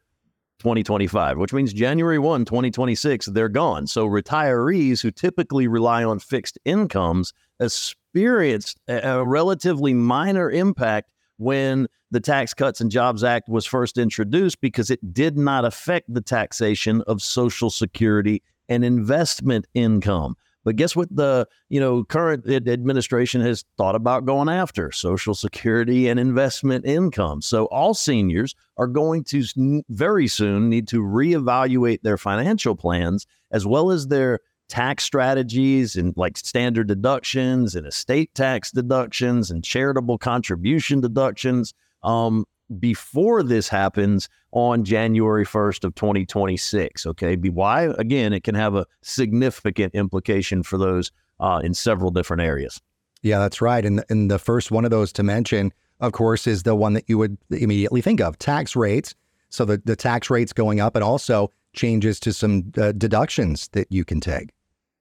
[0.60, 3.86] 2025, which means January 1, 2026, they're gone.
[3.86, 11.88] So retirees who typically rely on fixed incomes experienced a, a relatively minor impact when
[12.12, 16.22] the Tax Cuts and Jobs Act was first introduced because it did not affect the
[16.22, 20.36] taxation of Social Security and investment income.
[20.64, 26.10] But guess what the you know current administration has thought about going after Social Security
[26.10, 27.42] and investment income.
[27.42, 33.66] So all seniors are going to very soon need to reevaluate their financial plans as
[33.66, 40.18] well as their tax strategies and like standard deductions and estate tax deductions and charitable
[40.18, 42.46] contribution deductions um,
[42.80, 47.06] before this happens on January 1st of 2026.
[47.06, 47.36] Okay.
[47.36, 47.84] Why?
[47.98, 52.82] Again, it can have a significant implication for those uh, in several different areas.
[53.22, 53.84] Yeah, that's right.
[53.86, 57.06] And, and the first one of those to mention, of course, is the one that
[57.08, 59.16] you would immediately think of tax rates.
[59.50, 63.88] So the, the tax rates going up and also changes to some uh, deductions that
[63.92, 64.52] you can take.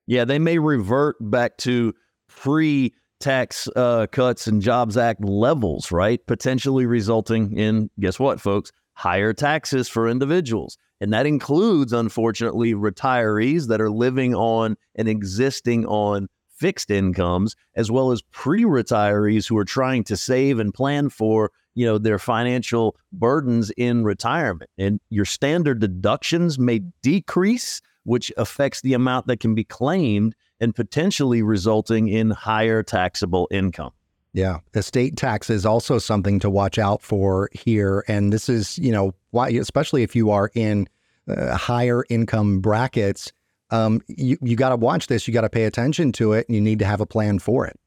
[0.05, 1.93] Yeah, they may revert back to
[2.27, 6.25] pre tax uh, cuts and Jobs Act levels, right?
[6.25, 8.71] Potentially resulting in, guess what, folks?
[8.93, 10.77] Higher taxes for individuals.
[10.99, 17.91] And that includes, unfortunately, retirees that are living on and existing on fixed incomes, as
[17.91, 22.95] well as pre-retirees who are trying to save and plan for, you know, their financial
[23.13, 24.71] burdens in retirement.
[24.79, 30.75] And your standard deductions may decrease which affects the amount that can be claimed and
[30.75, 33.91] potentially resulting in higher taxable income.
[34.33, 38.91] Yeah, estate tax is also something to watch out for here, and this is you
[38.91, 40.87] know why, especially if you are in
[41.27, 43.31] uh, higher income brackets,
[43.71, 45.27] um, you you got to watch this.
[45.27, 47.65] You got to pay attention to it, and you need to have a plan for
[47.65, 47.79] it.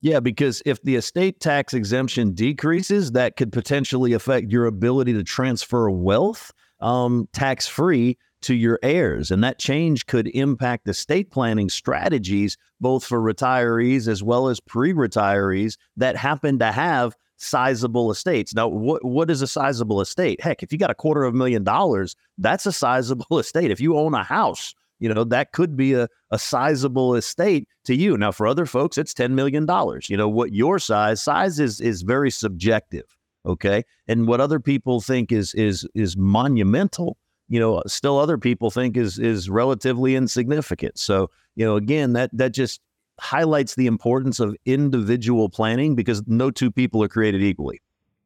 [0.00, 5.22] Yeah, because if the estate tax exemption decreases, that could potentially affect your ability to
[5.22, 9.30] transfer wealth um, tax free to your heirs.
[9.30, 14.92] And that change could impact estate planning strategies, both for retirees as well as pre
[14.92, 18.54] retirees that happen to have sizable estates.
[18.54, 20.40] Now, what, what is a sizable estate?
[20.40, 23.70] Heck, if you got a quarter of a million dollars, that's a sizable estate.
[23.70, 27.94] If you own a house, you know, that could be a, a sizable estate to
[27.94, 28.16] you.
[28.16, 29.66] Now, for other folks, it's $10 million.
[30.04, 33.04] You know, what your size, size is, is very subjective.
[33.44, 33.82] Okay.
[34.06, 37.16] And what other people think is, is, is monumental
[37.52, 40.98] you know, still other people think is is relatively insignificant.
[40.98, 42.80] So, you know, again, that that just
[43.20, 47.82] highlights the importance of individual planning because no two people are created equally.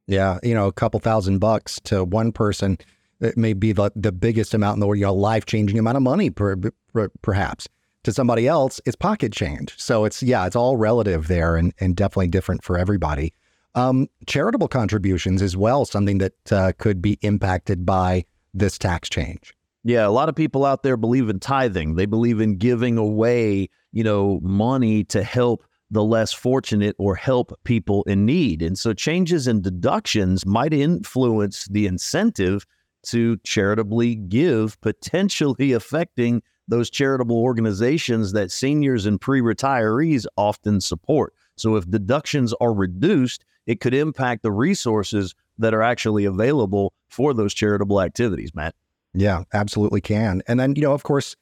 [0.06, 2.78] Yeah, you know, a couple thousand bucks to one person,
[3.20, 5.96] it may be the, the biggest amount in the world, you know, life changing amount
[5.96, 6.54] of money, per,
[6.92, 7.66] per, perhaps.
[8.04, 9.74] To somebody else, it's pocket change.
[9.76, 13.34] So it's, yeah, it's all relative there and, and definitely different for everybody.
[13.74, 18.24] Um, charitable contributions as well, something that uh, could be impacted by
[18.58, 19.54] this tax change?
[19.84, 21.94] Yeah, a lot of people out there believe in tithing.
[21.94, 27.56] They believe in giving away, you know, money to help the less fortunate or help
[27.64, 28.62] people in need.
[28.62, 32.66] And so changes in deductions might influence the incentive
[33.04, 41.32] to charitably give, potentially affecting those charitable organizations that seniors and pre retirees often support.
[41.56, 47.34] So if deductions are reduced, it could impact the resources that are actually available for
[47.34, 48.74] those charitable activities, Matt.
[49.14, 50.42] Yeah, absolutely can.
[50.46, 51.36] And then, you know, of course,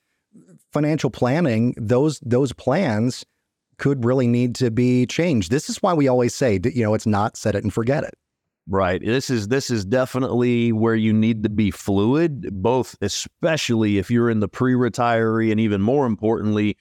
[0.72, 3.24] financial planning, those those plans
[3.78, 5.50] could really need to be changed.
[5.50, 8.14] This is why we always say, you know, it's not set it and forget it.
[8.66, 9.02] Right.
[9.04, 14.30] This is this is definitely where you need to be fluid, both especially if you're
[14.30, 16.76] in the pre-retiree and even more importantly,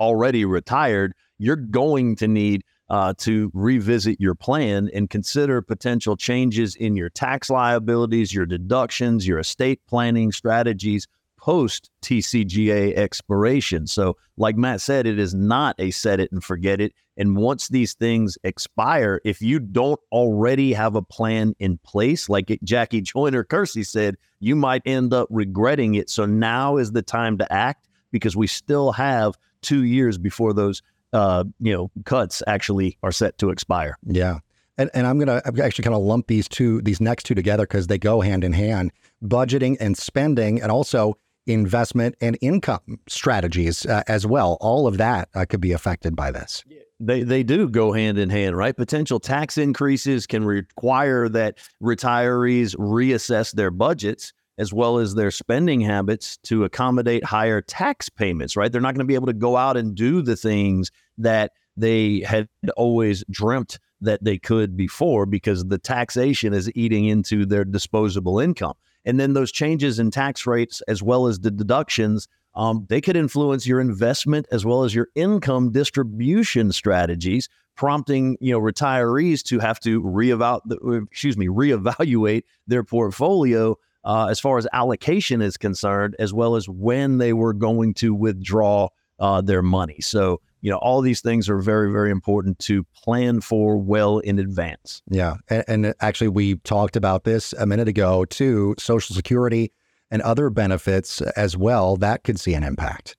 [0.00, 6.74] already retired, you're going to need uh, to revisit your plan and consider potential changes
[6.74, 11.06] in your tax liabilities, your deductions, your estate planning strategies
[11.38, 13.86] post TCJA expiration.
[13.86, 16.92] So, like Matt said, it is not a set it and forget it.
[17.16, 22.58] And once these things expire, if you don't already have a plan in place, like
[22.62, 26.10] Jackie Joyner Kersee said, you might end up regretting it.
[26.10, 30.82] So now is the time to act because we still have two years before those
[31.12, 33.98] uh, you know cuts actually are set to expire.
[34.06, 34.38] Yeah.
[34.78, 37.64] And, and I'm gonna I'm actually kind of lump these two these next two together
[37.64, 38.92] because they go hand in hand.
[39.22, 44.56] Budgeting and spending, and also investment and income strategies uh, as well.
[44.60, 46.64] All of that uh, could be affected by this.
[46.98, 48.76] They they do go hand in hand, right?
[48.76, 55.80] Potential tax increases can require that retirees reassess their budgets as well as their spending
[55.80, 58.70] habits to accommodate higher tax payments, right?
[58.70, 62.20] They're not going to be able to go out and do the things that they
[62.20, 62.46] had
[62.76, 68.74] always dreamt that they could before because the taxation is eating into their disposable income.
[69.06, 73.16] And then those changes in tax rates, as well as the deductions, um, they could
[73.16, 79.58] influence your investment as well as your income distribution strategies, prompting you know retirees to
[79.58, 86.16] have to reevaluate, excuse me, reevaluate their portfolio uh, as far as allocation is concerned,
[86.18, 89.98] as well as when they were going to withdraw uh, their money.
[90.00, 94.38] So, you know, all these things are very, very important to plan for well in
[94.38, 95.02] advance.
[95.10, 95.34] Yeah.
[95.48, 99.72] And, and actually, we talked about this a minute ago too Social Security
[100.10, 103.16] and other benefits as well that could see an impact.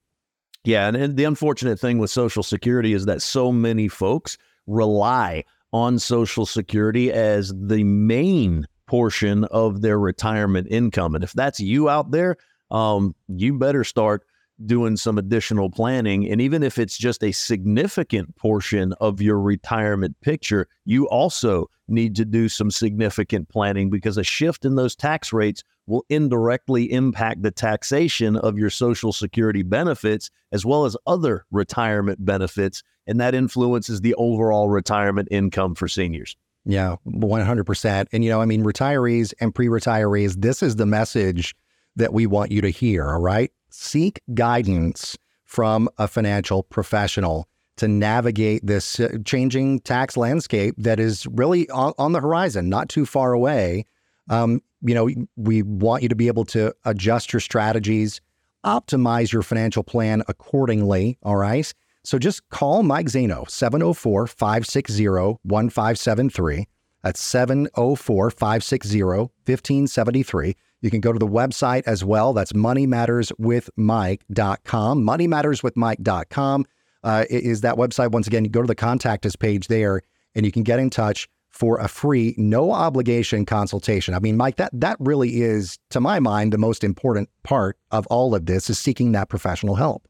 [0.63, 0.87] Yeah.
[0.87, 5.99] And, and the unfortunate thing with Social Security is that so many folks rely on
[5.99, 11.15] Social Security as the main portion of their retirement income.
[11.15, 12.35] And if that's you out there,
[12.71, 14.25] um, you better start
[14.65, 16.29] doing some additional planning.
[16.29, 22.17] And even if it's just a significant portion of your retirement picture, you also need
[22.17, 27.43] to do some significant planning because a shift in those tax rates will indirectly impact
[27.43, 32.83] the taxation of your Social Security benefits as well as other retirement benefits.
[33.07, 36.35] And that influences the overall retirement income for seniors.
[36.65, 38.07] Yeah, 100%.
[38.11, 41.55] And, you know, I mean, retirees and pre retirees, this is the message
[41.95, 43.09] that we want you to hear.
[43.09, 43.51] All right.
[43.69, 47.47] Seek guidance from a financial professional
[47.77, 52.89] to navigate this uh, changing tax landscape that is really on, on the horizon, not
[52.89, 53.85] too far away.
[54.29, 58.21] Um, you know, we want you to be able to adjust your strategies,
[58.65, 61.17] optimize your financial plan accordingly.
[61.23, 61.73] All right.
[62.03, 66.67] So just call Mike Zaino, 704 560 1573.
[67.03, 70.55] That's 704 560 1573.
[70.81, 72.33] You can go to the website as well.
[72.33, 75.03] That's moneymatterswithmike.com.
[75.03, 76.65] Moneymatterswithmike.com
[77.03, 78.11] uh, is that website.
[78.11, 80.01] Once again, you go to the contact us page there
[80.35, 84.13] and you can get in touch for a free, no obligation consultation.
[84.13, 88.07] I mean, Mike, that that really is, to my mind, the most important part of
[88.07, 90.07] all of this is seeking that professional help.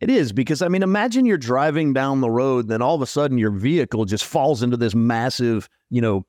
[0.00, 3.06] It is because I mean, imagine you're driving down the road, then all of a
[3.06, 6.24] sudden your vehicle just falls into this massive, you know,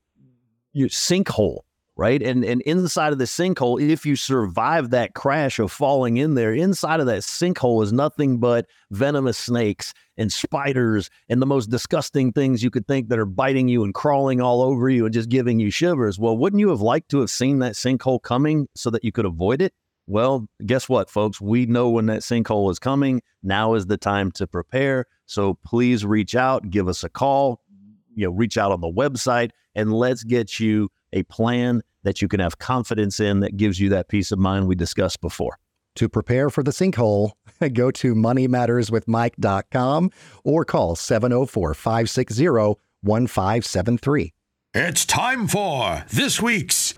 [0.74, 1.60] sinkhole,
[1.96, 2.20] right?
[2.20, 6.52] And and inside of the sinkhole, if you survive that crash of falling in there,
[6.52, 12.32] inside of that sinkhole is nothing but venomous snakes and spiders and the most disgusting
[12.32, 15.28] things you could think that are biting you and crawling all over you and just
[15.28, 16.18] giving you shivers.
[16.18, 19.26] Well, wouldn't you have liked to have seen that sinkhole coming so that you could
[19.26, 19.72] avoid it?
[20.10, 21.40] Well, guess what, folks?
[21.40, 23.22] We know when that sinkhole is coming.
[23.44, 25.06] Now is the time to prepare.
[25.26, 27.60] So please reach out, give us a call,
[28.16, 32.26] you know, reach out on the website, and let's get you a plan that you
[32.26, 35.60] can have confidence in that gives you that peace of mind we discussed before.
[35.94, 37.30] To prepare for the sinkhole,
[37.72, 40.10] go to moneymatterswithmike.com
[40.42, 42.48] or call 704 560
[43.02, 44.34] 1573.
[44.74, 46.94] It's time for this week's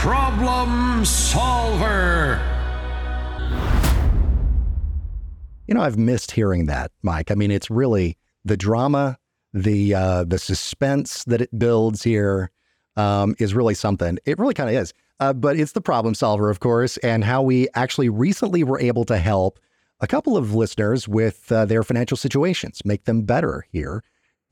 [0.00, 2.40] Problem Solver.
[5.66, 7.30] You know, I've missed hearing that, Mike.
[7.30, 9.18] I mean, it's really the drama,
[9.52, 12.50] the uh, the suspense that it builds here
[12.96, 14.18] um, is really something.
[14.24, 14.94] It really kind of is.
[15.20, 19.04] Uh, but it's the problem solver, of course, and how we actually recently were able
[19.04, 19.60] to help
[20.00, 24.02] a couple of listeners with uh, their financial situations, make them better here.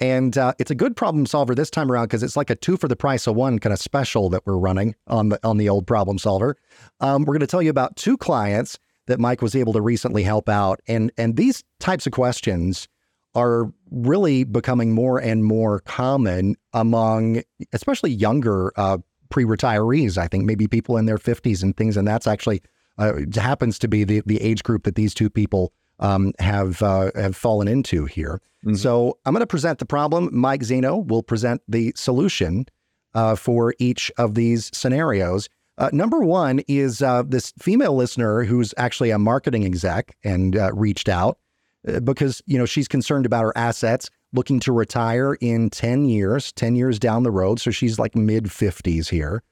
[0.01, 2.77] And uh, it's a good problem solver this time around because it's like a two
[2.77, 5.69] for the price of one kind of special that we're running on the on the
[5.69, 6.57] old problem solver.
[7.01, 10.23] Um, we're going to tell you about two clients that Mike was able to recently
[10.23, 12.87] help out, and and these types of questions
[13.35, 17.43] are really becoming more and more common among
[17.73, 18.99] especially younger uh,
[19.31, 20.17] pre-retirees.
[20.17, 22.63] I think maybe people in their 50s and things, and that's actually
[22.99, 27.11] uh, happens to be the the age group that these two people um, have uh,
[27.15, 28.41] have fallen into here.
[28.65, 28.75] Mm-hmm.
[28.75, 30.31] So I'm going to present the problem.
[30.33, 32.67] Mike Zaino will present the solution
[33.15, 35.49] uh, for each of these scenarios.
[35.79, 40.73] Uh, number one is uh, this female listener who's actually a marketing exec and uh,
[40.75, 41.39] reached out
[41.87, 46.53] uh, because you know she's concerned about her assets, looking to retire in ten years,
[46.53, 47.61] ten years down the road.
[47.61, 49.43] So she's like mid fifties here.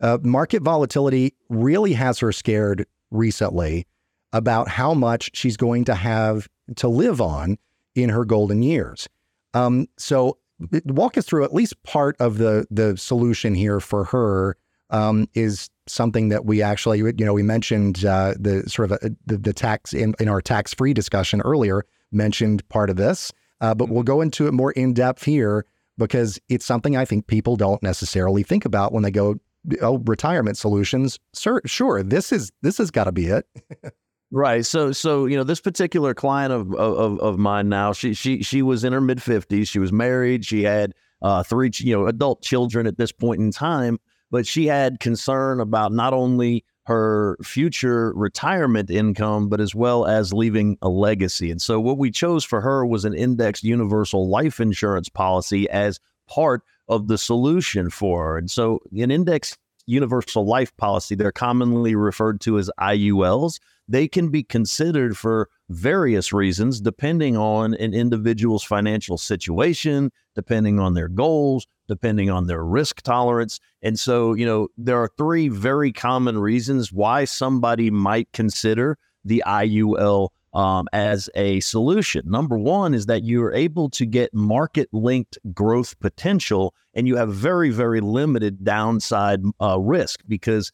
[0.00, 3.86] Uh, market volatility really has her scared recently
[4.32, 7.58] about how much she's going to have to live on
[7.94, 9.08] in her golden years.
[9.54, 10.38] Um, so
[10.84, 14.56] walk us through at least part of the the solution here for her
[14.90, 19.06] um, is something that we actually you know we mentioned uh, the sort of a,
[19.06, 23.32] uh, the, the, tax in, in our tax free discussion earlier mentioned part of this,
[23.60, 25.64] uh, but we'll go into it more in depth here
[25.98, 29.36] because it's something I think people don't necessarily think about when they go
[29.80, 31.18] oh retirement solutions.
[31.32, 33.46] Sir, sure, this is this has got to be it.
[34.34, 34.64] Right.
[34.64, 38.62] So so you know this particular client of of of mine now she she she
[38.62, 39.68] was in her mid 50s.
[39.68, 40.46] She was married.
[40.46, 43.98] She had uh, three you know adult children at this point in time,
[44.30, 50.32] but she had concern about not only her future retirement income, but as well as
[50.32, 51.50] leaving a legacy.
[51.50, 56.00] And so what we chose for her was an indexed universal life insurance policy as
[56.26, 58.38] part of the solution for her.
[58.38, 64.28] And so an indexed universal life policy, they're commonly referred to as IULs they can
[64.28, 71.66] be considered for various reasons, depending on an individual's financial situation, depending on their goals,
[71.88, 73.60] depending on their risk tolerance.
[73.82, 79.42] And so, you know, there are three very common reasons why somebody might consider the
[79.46, 82.22] IUL um, as a solution.
[82.26, 87.32] Number one is that you're able to get market linked growth potential and you have
[87.32, 90.70] very, very limited downside uh, risk because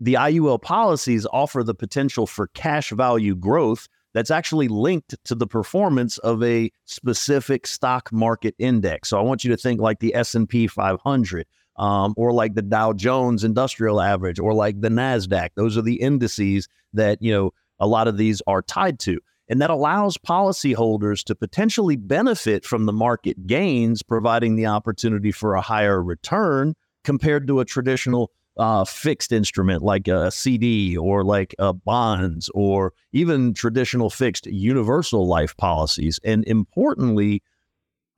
[0.00, 5.46] the IUL policies offer the potential for cash value growth that's actually linked to the
[5.46, 9.08] performance of a specific stock market index.
[9.08, 11.46] So I want you to think like the S&P 500
[11.76, 15.50] um, or like the Dow Jones Industrial Average or like the Nasdaq.
[15.54, 19.20] Those are the indices that, you know, a lot of these are tied to.
[19.48, 25.54] And that allows policyholders to potentially benefit from the market gains, providing the opportunity for
[25.54, 31.54] a higher return compared to a traditional uh, fixed instrument like a CD or like
[31.58, 36.18] uh, bonds or even traditional fixed universal life policies.
[36.24, 37.42] And importantly,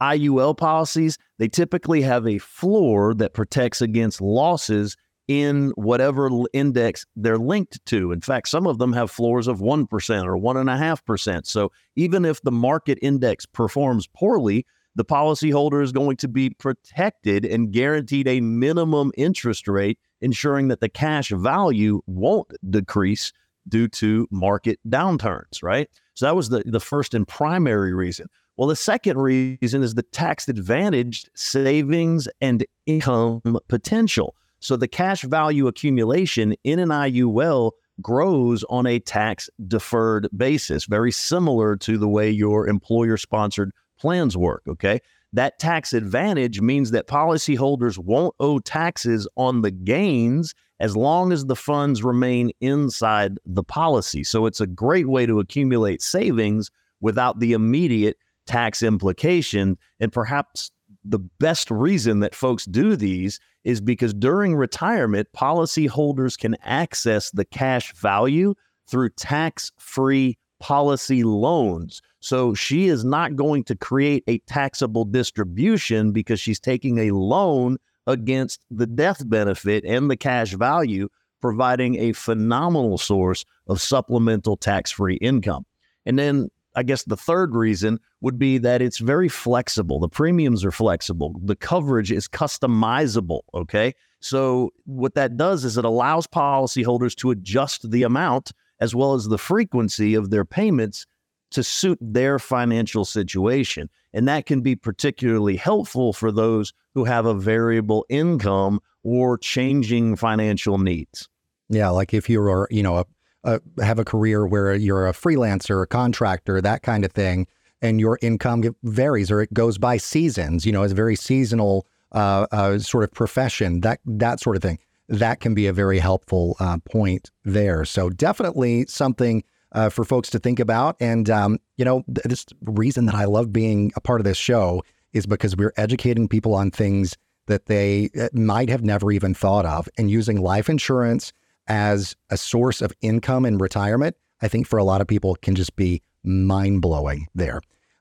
[0.03, 4.97] IUL policies, they typically have a floor that protects against losses
[5.29, 8.11] in whatever index they're linked to.
[8.11, 9.87] In fact, some of them have floors of 1%
[10.25, 11.47] or 1.5%.
[11.47, 17.45] So even if the market index performs poorly, the policyholder is going to be protected
[17.45, 23.33] and guaranteed a minimum interest rate ensuring that the cash value won't decrease
[23.69, 25.89] due to market downturns, right?
[26.15, 28.27] So that was the, the first and primary reason.
[28.57, 34.35] Well, the second reason is the tax advantaged savings and income potential.
[34.61, 41.13] So the cash value accumulation in an IUL grows on a tax deferred basis, very
[41.13, 43.73] similar to the way your employer sponsored
[44.03, 44.63] plans work.
[44.69, 45.01] Okay.
[45.33, 51.47] That tax advantage means that policyholders won't owe taxes on the gains as long as
[51.47, 54.25] the funds remain inside the policy.
[54.25, 59.79] So it's a great way to accumulate savings without the immediate tax implication.
[60.01, 60.73] And perhaps
[61.05, 67.45] the best reason that folks do these is because during retirement, policyholders can access the
[67.45, 68.55] cash value
[68.91, 72.03] through tax free policy loans.
[72.23, 77.79] So she is not going to create a taxable distribution because she's taking a loan
[78.07, 81.09] against the death benefit and the cash value,
[81.41, 85.67] providing a phenomenal source of supplemental tax free income.
[86.07, 89.99] And then I guess the third reason would be that it's very flexible.
[89.99, 91.35] The premiums are flexible.
[91.43, 93.41] The coverage is customizable.
[93.53, 93.95] Okay.
[94.21, 99.27] So, what that does is it allows policyholders to adjust the amount as well as
[99.27, 101.07] the frequency of their payments
[101.53, 103.89] to suit their financial situation.
[104.13, 110.17] And that can be particularly helpful for those who have a variable income or changing
[110.17, 111.29] financial needs.
[111.69, 113.07] Yeah, like if you're, you know, a,
[113.45, 117.47] a, have a career where you're a freelancer, a contractor, that kind of thing,
[117.81, 120.65] and your income varies or it goes by seasons.
[120.65, 123.81] You know, it's a very seasonal uh, uh, sort of profession.
[123.81, 124.79] That that sort of thing.
[125.09, 127.85] That can be a very helpful uh, point there.
[127.85, 129.43] So definitely something
[129.73, 130.97] uh, for folks to think about.
[131.01, 134.83] And, um, you know, this reason that I love being a part of this show
[135.13, 137.17] is because we're educating people on things
[137.47, 141.33] that they uh, might have never even thought of and using life insurance
[141.67, 144.17] as a source of income in retirement.
[144.41, 147.61] I think for a lot of people can just be mind blowing there.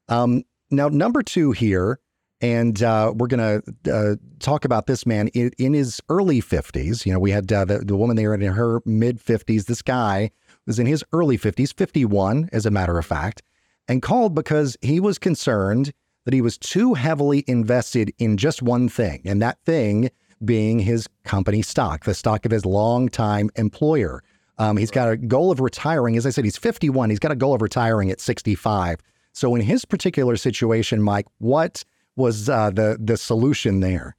[0.09, 1.99] Um, now, number two here
[2.41, 7.05] And uh, we're going to uh, talk about this man in, in, his early 50s.
[7.05, 9.65] You know, we had uh, the, the woman there in her mid 50s.
[9.65, 10.32] This guy
[10.68, 13.41] was in his early 50s, 51, as a matter of fact,
[13.88, 15.91] and called because he was concerned
[16.26, 20.09] that he was too heavily invested in just one thing, and that thing
[20.43, 24.24] being his company stock, the stock of his longtime employer.
[24.57, 26.18] Um, he's got a goal of retiring.
[26.18, 27.09] As I said, he's 51.
[27.09, 28.99] He's got a goal of retiring at 65.
[29.34, 31.84] So, in his particular situation, Mike, what
[32.16, 34.16] was uh, the the solution there?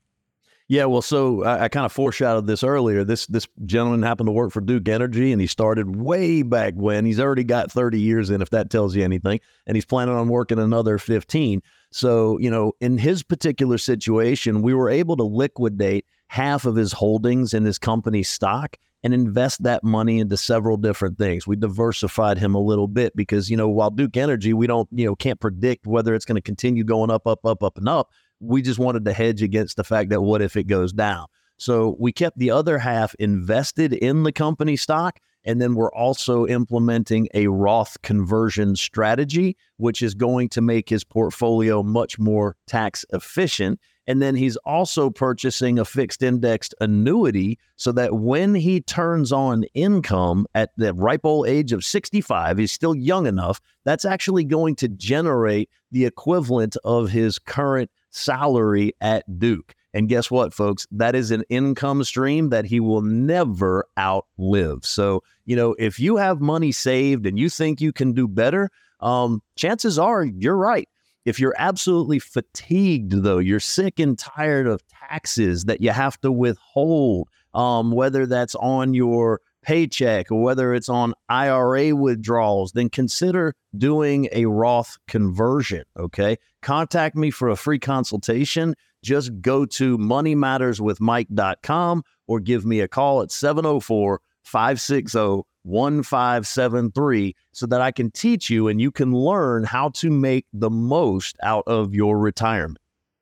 [0.68, 3.04] Yeah, well, so I, I kind of foreshadowed this earlier.
[3.04, 7.04] This this gentleman happened to work for Duke Energy, and he started way back when.
[7.04, 10.28] He's already got 30 years in, if that tells you anything, and he's planning on
[10.28, 11.62] working another 15.
[11.90, 16.92] So, you know, in his particular situation, we were able to liquidate half of his
[16.92, 21.46] holdings in his company stock and invest that money into several different things.
[21.46, 25.04] We diversified him a little bit because, you know, while Duke Energy, we don't, you
[25.04, 28.10] know, can't predict whether it's going to continue going up, up, up, up, and up
[28.42, 31.26] we just wanted to hedge against the fact that what if it goes down?
[31.56, 35.20] So we kept the other half invested in the company stock.
[35.44, 41.04] And then we're also implementing a Roth conversion strategy, which is going to make his
[41.04, 43.80] portfolio much more tax efficient.
[44.06, 49.64] And then he's also purchasing a fixed indexed annuity so that when he turns on
[49.74, 54.74] income at the ripe old age of 65, he's still young enough, that's actually going
[54.76, 59.74] to generate the equivalent of his current salary at Duke.
[59.94, 60.86] And guess what, folks?
[60.90, 64.86] That is an income stream that he will never outlive.
[64.86, 68.70] So, you know, if you have money saved and you think you can do better,
[69.00, 70.88] um, chances are you're right.
[71.24, 76.32] If you're absolutely fatigued, though, you're sick and tired of taxes that you have to
[76.32, 83.54] withhold, um, whether that's on your paycheck or whether it's on IRA withdrawals, then consider
[83.76, 85.84] doing a Roth conversion.
[85.96, 86.38] Okay.
[86.62, 88.74] Contact me for a free consultation.
[89.02, 97.80] Just go to moneymatterswithmike.com or give me a call at 704 560 1573 so that
[97.80, 101.94] I can teach you and you can learn how to make the most out of
[101.94, 102.78] your retirement.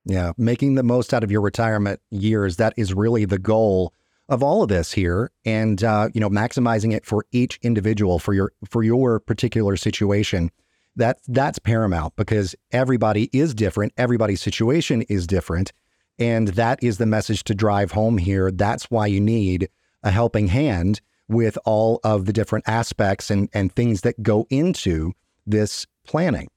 [0.06, 3.92] Yeah, making the most out of your retirement years, that is really the goal
[4.30, 8.32] of all of this here and uh, you know maximizing it for each individual for
[8.32, 10.50] your for your particular situation
[11.00, 15.72] that that's paramount because everybody is different everybody's situation is different
[16.18, 19.68] and that is the message to drive home here that's why you need
[20.02, 25.12] a helping hand with all of the different aspects and and things that go into
[25.46, 26.48] this planning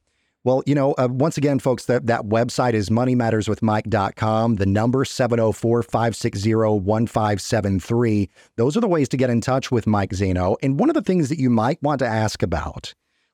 [0.46, 4.56] well, you know, uh, once again, folks, that, that website is moneymatterswithmike.com.
[4.56, 8.30] The number 704 560 1573.
[8.58, 10.58] Those are the ways to get in touch with Mike Zaino.
[10.62, 12.94] And one of the things that you might want to ask about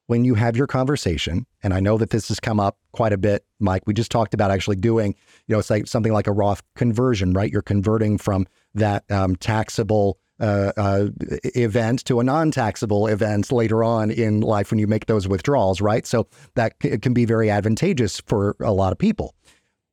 [0.09, 3.17] when you have your conversation, and I know that this has come up quite a
[3.17, 3.83] bit, Mike.
[3.85, 5.13] We just talked about actually doing,
[5.45, 7.51] you know, it's like something like a Roth conversion, right?
[7.51, 11.07] You're converting from that um, taxable uh, uh,
[11.53, 16.07] event to a non-taxable event later on in life when you make those withdrawals, right?
[16.07, 19.35] So that c- can be very advantageous for a lot of people.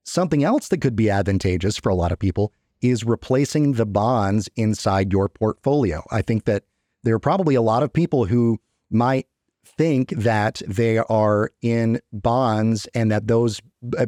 [0.06, 4.48] Something else that could be advantageous for a lot of people is replacing the bonds
[4.56, 6.02] inside your portfolio.
[6.10, 6.64] I think that
[7.02, 8.58] there are probably a lot of people who
[8.88, 9.26] might
[9.66, 13.60] think that they are in bonds and that those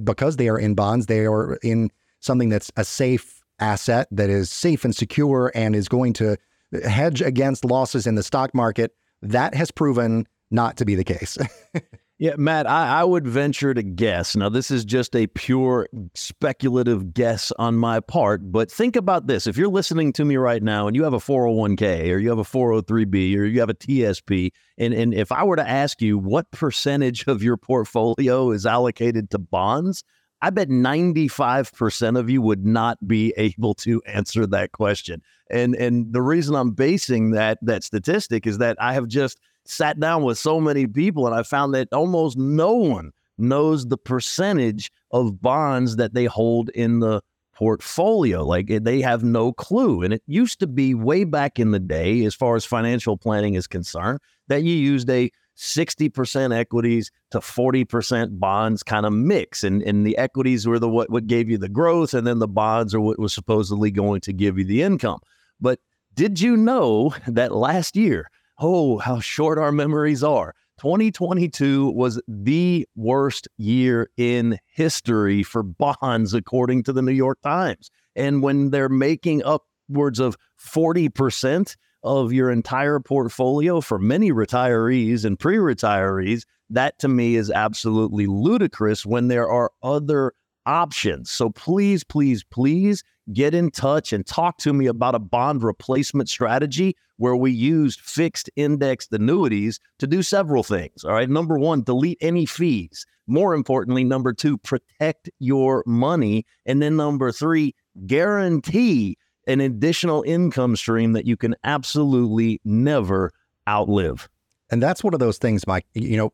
[0.05, 1.91] because they are in bonds they are in
[2.21, 6.89] something that's a safe asset that is safe and secure and is going to uh,
[6.89, 8.93] hedge against losses in the stock market,
[9.23, 11.37] that has proven not to be the case.
[12.19, 14.35] yeah, Matt, I, I, would venture to guess.
[14.35, 19.47] Now, this is just a pure speculative guess on my part, but think about this.
[19.47, 22.39] If you're listening to me right now and you have a 401k or you have
[22.39, 26.19] a 403b or you have a TSP, and, and if I were to ask you
[26.19, 30.03] what percentage of your portfolio is allocated to bonds,
[30.43, 35.23] I bet 95% of you would not be able to answer that question.
[35.51, 40.01] And and the reason I'm basing that that statistic is that I have just sat
[40.01, 44.91] down with so many people and I found that almost no one knows the percentage
[45.12, 47.21] of bonds that they hold in the
[47.55, 48.45] portfolio.
[48.45, 50.03] Like they have no clue.
[50.03, 53.55] And it used to be way back in the day, as far as financial planning
[53.55, 59.64] is concerned, that you used a 60% equities to 40% bonds kind of mix.
[59.64, 62.49] And, and the equities were the what, what gave you the growth, and then the
[62.49, 65.19] bonds are what was supposedly going to give you the income.
[65.61, 65.81] But
[66.14, 70.55] did you know that last year, oh, how short our memories are.
[70.81, 77.91] 2022 was the worst year in history for bonds, according to the New York Times.
[78.15, 85.39] And when they're making upwards of 40%, of your entire portfolio for many retirees and
[85.39, 90.33] pre retirees, that to me is absolutely ludicrous when there are other
[90.67, 91.31] options.
[91.31, 93.03] So please, please, please
[93.33, 98.01] get in touch and talk to me about a bond replacement strategy where we used
[98.01, 101.05] fixed indexed annuities to do several things.
[101.05, 101.29] All right.
[101.29, 103.05] Number one, delete any fees.
[103.26, 106.47] More importantly, number two, protect your money.
[106.64, 107.74] And then number three,
[108.07, 113.31] guarantee an additional income stream that you can absolutely never
[113.68, 114.29] outlive.
[114.70, 115.87] And that's one of those things, Mike.
[115.95, 116.33] You know,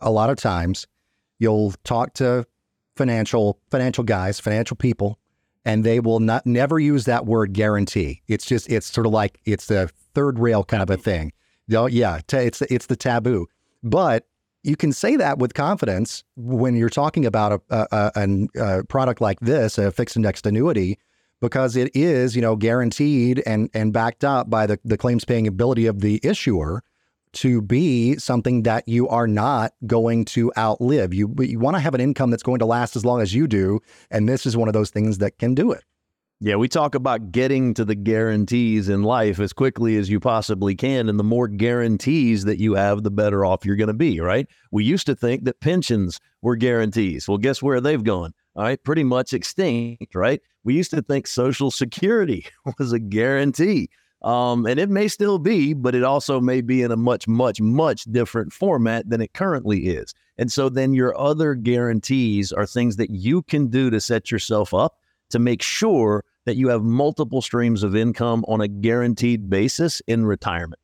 [0.00, 0.86] a lot of times
[1.38, 2.44] you'll talk to
[2.96, 5.18] financial financial guys, financial people,
[5.66, 8.22] and they will not never use that word guarantee.
[8.28, 11.02] It's just it's sort of like it's the third rail kind of a mm-hmm.
[11.02, 11.32] thing.
[11.66, 13.48] You know, yeah, it's it's the taboo.
[13.82, 14.26] But
[14.62, 18.48] you can say that with confidence when you're talking about a, a, a,
[18.78, 20.98] a product like this, a fixed indexed annuity,
[21.40, 25.48] because it is, you know, guaranteed and and backed up by the, the claims paying
[25.48, 26.82] ability of the issuer
[27.36, 31.14] to be something that you are not going to outlive.
[31.14, 33.46] You you want to have an income that's going to last as long as you
[33.46, 33.80] do,
[34.10, 35.84] and this is one of those things that can do it.
[36.38, 40.74] Yeah, we talk about getting to the guarantees in life as quickly as you possibly
[40.74, 41.08] can.
[41.08, 44.46] And the more guarantees that you have, the better off you're going to be, right?
[44.70, 47.26] We used to think that pensions were guarantees.
[47.26, 48.34] Well, guess where they've gone?
[48.54, 50.42] All right, pretty much extinct, right?
[50.62, 52.46] We used to think Social Security
[52.78, 53.88] was a guarantee.
[54.22, 57.60] Um, and it may still be, but it also may be in a much, much,
[57.60, 60.14] much different format than it currently is.
[60.38, 64.74] And so then your other guarantees are things that you can do to set yourself
[64.74, 64.96] up
[65.30, 70.24] to make sure that you have multiple streams of income on a guaranteed basis in
[70.24, 70.80] retirement.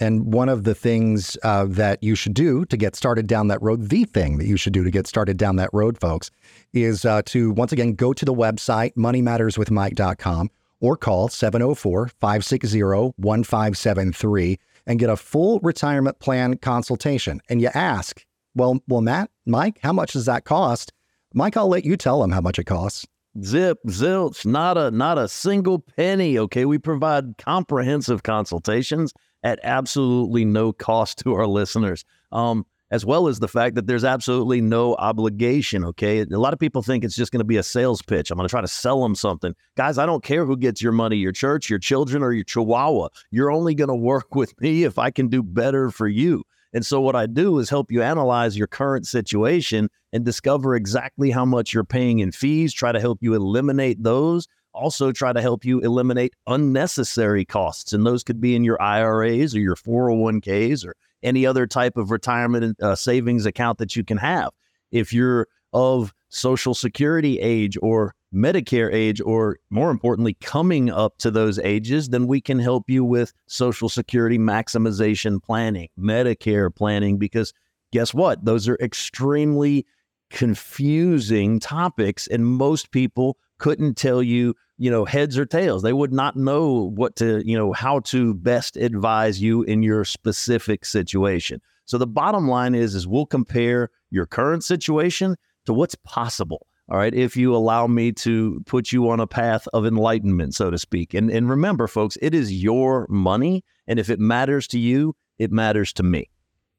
[0.00, 3.62] And one of the things uh, that you should do to get started down that
[3.62, 6.30] road, the thing that you should do to get started down that road, folks,
[6.72, 10.50] is uh, to once again go to the website, moneymatterswithmike.com,
[10.84, 17.40] or call 704 560 1573 and get a full retirement plan consultation.
[17.48, 18.22] And you ask,
[18.54, 20.92] well, well, Matt, Mike, how much does that cost?
[21.32, 23.06] Mike, I'll let you tell them how much it costs.
[23.42, 26.38] Zip, zilch, not a not a single penny.
[26.38, 32.04] Okay, we provide comprehensive consultations at absolutely no cost to our listeners.
[32.30, 35.84] Um, as well as the fact that there's absolutely no obligation.
[35.84, 36.20] Okay.
[36.20, 38.30] A lot of people think it's just going to be a sales pitch.
[38.30, 39.52] I'm going to try to sell them something.
[39.76, 43.08] Guys, I don't care who gets your money, your church, your children, or your chihuahua.
[43.32, 46.44] You're only going to work with me if I can do better for you.
[46.72, 51.32] And so, what I do is help you analyze your current situation and discover exactly
[51.32, 54.46] how much you're paying in fees, try to help you eliminate those.
[54.72, 57.92] Also, try to help you eliminate unnecessary costs.
[57.92, 62.10] And those could be in your IRAs or your 401ks or any other type of
[62.10, 64.50] retirement uh, savings account that you can have.
[64.92, 71.30] If you're of Social Security age or Medicare age, or more importantly, coming up to
[71.30, 77.52] those ages, then we can help you with Social Security maximization planning, Medicare planning, because
[77.92, 78.44] guess what?
[78.44, 79.86] Those are extremely
[80.30, 85.82] confusing topics, and most people couldn't tell you, you know, heads or tails.
[85.82, 90.04] They would not know what to, you know, how to best advise you in your
[90.04, 91.60] specific situation.
[91.86, 96.66] So the bottom line is, is we'll compare your current situation to what's possible.
[96.90, 97.14] All right.
[97.14, 101.14] If you allow me to put you on a path of enlightenment, so to speak.
[101.14, 103.64] And, and remember, folks, it is your money.
[103.86, 106.28] And if it matters to you, it matters to me.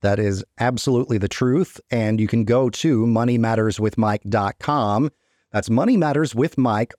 [0.01, 1.81] That is absolutely the truth.
[1.89, 5.09] And you can go to moneymatterswithmike.com.
[5.55, 6.91] That's moneymatterswithmike,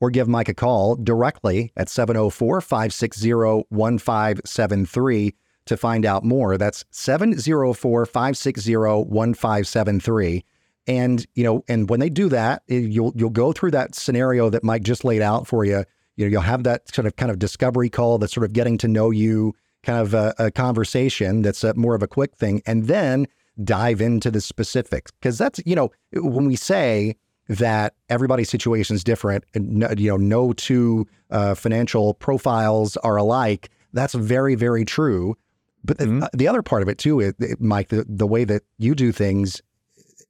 [0.00, 3.34] or give Mike a call directly at 704 560
[3.68, 5.34] 1573
[5.66, 6.56] to find out more.
[6.56, 10.44] That's 704 560 1573.
[10.86, 14.48] And you know, and when they do that, eh, you'll you'll go through that scenario
[14.48, 15.84] that Mike just laid out for you.
[16.16, 18.78] You know, you'll have that sort of kind of discovery call that sort of getting
[18.78, 22.62] to know you, kind of a, a conversation that's a, more of a quick thing,
[22.64, 23.26] and then
[23.62, 27.16] dive into the specifics because that's you know when we say
[27.48, 33.16] that everybody's situation is different, and no, you know, no two uh, financial profiles are
[33.16, 33.70] alike.
[33.92, 35.36] That's very very true.
[35.84, 36.36] But the, mm-hmm.
[36.36, 39.60] the other part of it too is, Mike, the, the way that you do things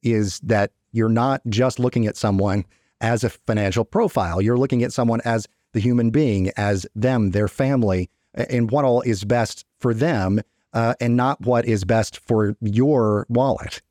[0.01, 2.65] is that you're not just looking at someone
[3.01, 4.41] as a financial profile.
[4.41, 9.01] You're looking at someone as the human being, as them, their family, and what all
[9.01, 10.41] is best for them,
[10.73, 13.81] uh, and not what is best for your wallet.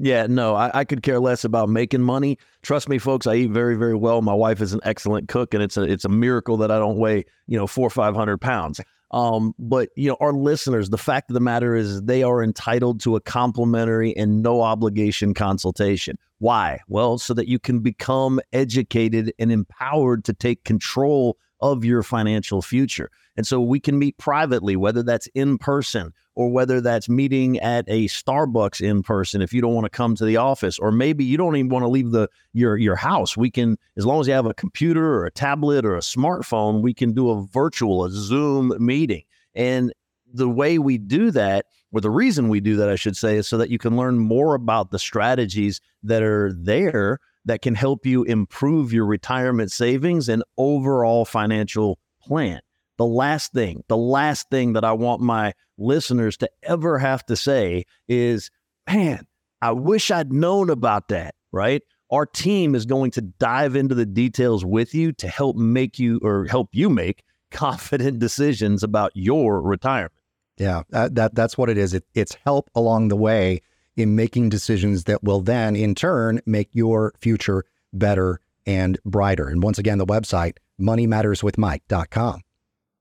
[0.00, 2.38] Yeah, no, I, I, could care less about making money.
[2.62, 4.22] Trust me, folks, I eat very, very well.
[4.22, 6.98] My wife is an excellent cook, and it's a it's a miracle that I don't
[6.98, 8.80] weigh, you know, four or five hundred pounds.
[9.10, 13.00] Um, but you know, our listeners, the fact of the matter is they are entitled
[13.00, 16.16] to a complimentary and no obligation consultation.
[16.38, 16.80] Why?
[16.86, 22.62] Well, so that you can become educated and empowered to take control of your financial
[22.62, 23.10] future.
[23.36, 27.84] And so we can meet privately, whether that's in person or whether that's meeting at
[27.88, 31.24] a Starbucks in person if you don't want to come to the office, or maybe
[31.24, 33.36] you don't even want to leave the your your house.
[33.36, 36.82] We can, as long as you have a computer or a tablet or a smartphone,
[36.82, 39.22] we can do a virtual, a Zoom meeting.
[39.54, 39.92] And
[40.32, 43.48] the way we do that, or the reason we do that, I should say, is
[43.48, 47.18] so that you can learn more about the strategies that are there
[47.48, 52.60] that can help you improve your retirement savings and overall financial plan.
[52.98, 57.36] The last thing, the last thing that I want my listeners to ever have to
[57.36, 58.50] say is,
[58.86, 59.26] man,
[59.62, 61.82] I wish I'd known about that, right?
[62.10, 66.20] Our team is going to dive into the details with you to help make you
[66.22, 70.12] or help you make confident decisions about your retirement.
[70.58, 71.94] Yeah, uh, that that's what it is.
[71.94, 73.62] It, it's help along the way
[73.98, 79.48] in making decisions that will then, in turn, make your future better and brighter.
[79.48, 82.40] And once again, the website moneymatterswithmike.com.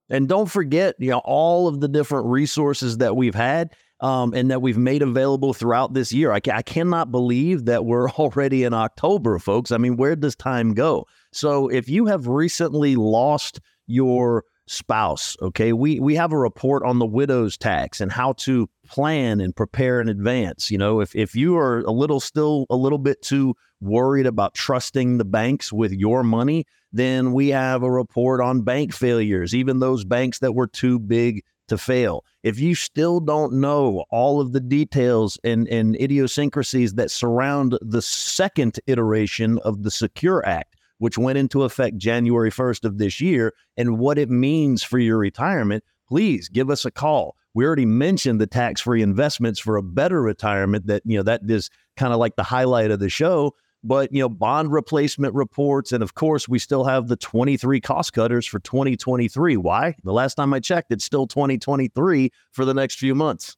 [0.09, 4.49] And don't forget, you know, all of the different resources that we've had um, and
[4.49, 6.31] that we've made available throughout this year.
[6.31, 9.71] I, I cannot believe that we're already in October, folks.
[9.71, 11.05] I mean, where does time go?
[11.31, 15.35] So if you have recently lost your spouse.
[15.41, 15.73] Okay.
[15.73, 19.99] We we have a report on the widow's tax and how to plan and prepare
[19.99, 20.69] in advance.
[20.69, 24.53] You know, if if you are a little still a little bit too worried about
[24.53, 29.79] trusting the banks with your money, then we have a report on bank failures, even
[29.79, 32.23] those banks that were too big to fail.
[32.43, 38.01] If you still don't know all of the details and, and idiosyncrasies that surround the
[38.01, 43.53] second iteration of the Secure Act, which went into effect January 1st of this year,
[43.75, 47.35] and what it means for your retirement, please give us a call.
[47.53, 51.69] We already mentioned the tax-free investments for a better retirement that, you know, that is
[51.95, 56.03] kind of like the highlight of the show, but, you know, bond replacement reports and
[56.03, 59.57] of course, we still have the 23 cost cutters for 2023.
[59.57, 59.95] Why?
[60.03, 63.57] The last time I checked, it's still 2023 for the next few months.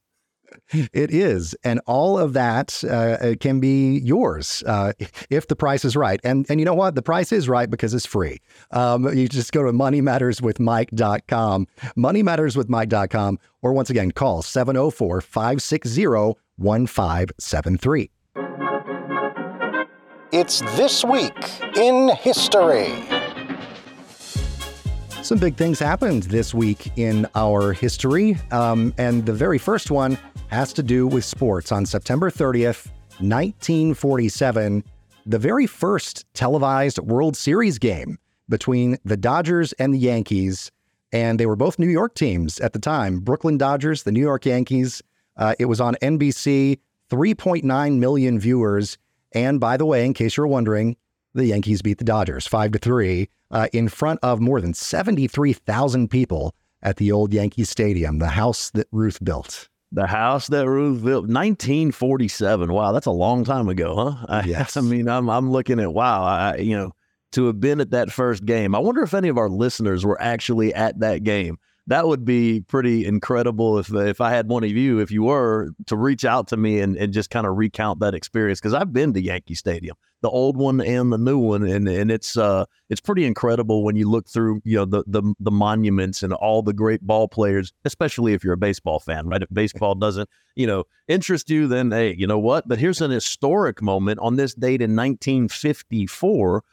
[0.71, 4.93] It is, and all of that uh, can be yours uh,
[5.29, 6.19] if the price is right.
[6.23, 6.95] And and you know what?
[6.95, 8.39] The price is right because it's free.
[8.71, 16.05] Um, you just go to moneymatterswithmike.com, moneymatterswithmike.com, or once again, call 704 560
[16.57, 18.11] 1573.
[20.31, 21.33] It's This Week
[21.75, 22.93] in History.
[25.23, 28.37] Some big things happened this week in our history.
[28.51, 30.17] Um, and the very first one
[30.49, 31.71] has to do with sports.
[31.71, 32.87] On September 30th,
[33.19, 34.83] 1947,
[35.25, 38.17] the very first televised World Series game
[38.49, 40.71] between the Dodgers and the Yankees.
[41.11, 44.45] And they were both New York teams at the time Brooklyn Dodgers, the New York
[44.45, 45.01] Yankees.
[45.37, 46.79] Uh, it was on NBC,
[47.09, 48.97] 3.9 million viewers.
[49.31, 50.97] And by the way, in case you're wondering,
[51.33, 56.09] the Yankees beat the Dodgers 5 to 3 uh, in front of more than 73,000
[56.09, 59.69] people at the old Yankee Stadium, the house that Ruth built.
[59.91, 62.71] The house that Ruth built, 1947.
[62.71, 64.25] Wow, that's a long time ago, huh?
[64.29, 64.77] I, Yes.
[64.77, 66.91] I mean, I'm I'm looking at wow, I, you know,
[67.33, 68.75] to have been at that first game.
[68.75, 71.57] I wonder if any of our listeners were actually at that game.
[71.87, 75.71] That would be pretty incredible if if I had one of you, if you were,
[75.87, 78.93] to reach out to me and, and just kind of recount that experience because I've
[78.93, 82.65] been to Yankee Stadium, the old one and the new one, and and it's uh
[82.89, 86.61] it's pretty incredible when you look through you know the the the monuments and all
[86.61, 89.41] the great ball players, especially if you're a baseball fan, right?
[89.41, 92.67] If baseball doesn't you know interest you, then hey, you know what?
[92.67, 96.63] But here's an historic moment on this date in 1954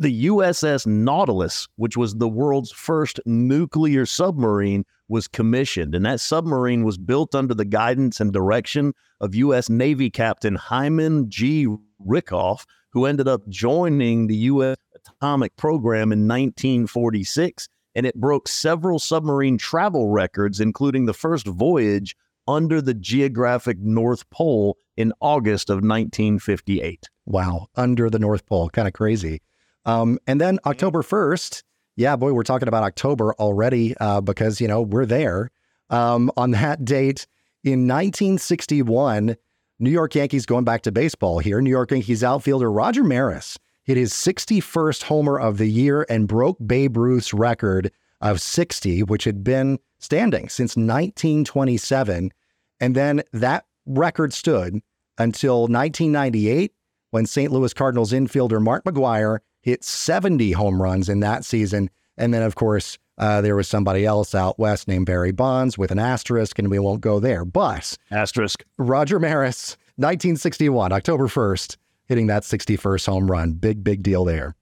[0.00, 5.94] the USS Nautilus, which was the world's first nuclear submarine, was commissioned.
[5.94, 9.68] And that submarine was built under the guidance and direction of U.S.
[9.68, 11.66] Navy Captain Hyman G.
[12.06, 14.76] Rickover, who ended up joining the U.S.
[14.94, 17.68] atomic program in 1946.
[17.94, 22.14] And it broke several submarine travel records, including the first voyage
[22.46, 27.08] under the geographic North Pole in August of 1958.
[27.26, 28.70] Wow, under the North Pole.
[28.70, 29.42] Kind of crazy.
[29.84, 31.62] Um, and then October 1st,
[31.96, 35.50] yeah, boy, we're talking about October already uh, because, you know, we're there.
[35.90, 37.26] Um, on that date
[37.64, 39.36] in 1961,
[39.80, 41.60] New York Yankees going back to baseball here.
[41.60, 46.58] New York Yankees outfielder Roger Maris hit his 61st homer of the year and broke
[46.66, 52.32] Babe Ruth's record of 60, which had been standing since 1927.
[52.80, 54.80] And then that record stood
[55.16, 56.72] until 1998
[57.10, 57.52] when St.
[57.52, 61.88] Louis Cardinals infielder Mark McGwire hit 70 home runs in that season.
[62.16, 65.90] And then, of course, uh, there was somebody else out west named Barry Bonds with
[65.90, 67.44] an asterisk, and we won't go there.
[67.44, 68.64] But Asterisk.
[68.78, 73.52] Roger Maris, 1961, October 1st, hitting that 61st home run.
[73.52, 74.54] Big, big deal there.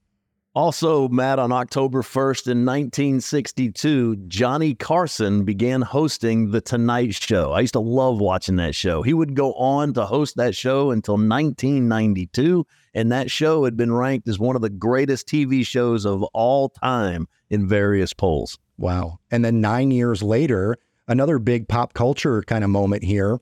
[0.54, 7.52] Also, Matt, on October 1st in 1962, Johnny Carson began hosting The Tonight Show.
[7.52, 9.02] I used to love watching that show.
[9.02, 13.92] He would go on to host that show until 1992, and that show had been
[13.92, 18.58] ranked as one of the greatest TV shows of all time in various polls.
[18.78, 19.18] Wow.
[19.30, 20.76] And then nine years later,
[21.08, 23.40] another big pop culture kind of moment here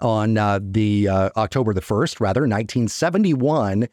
[0.00, 3.88] on uh, the uh, October the 1st, rather, 1971.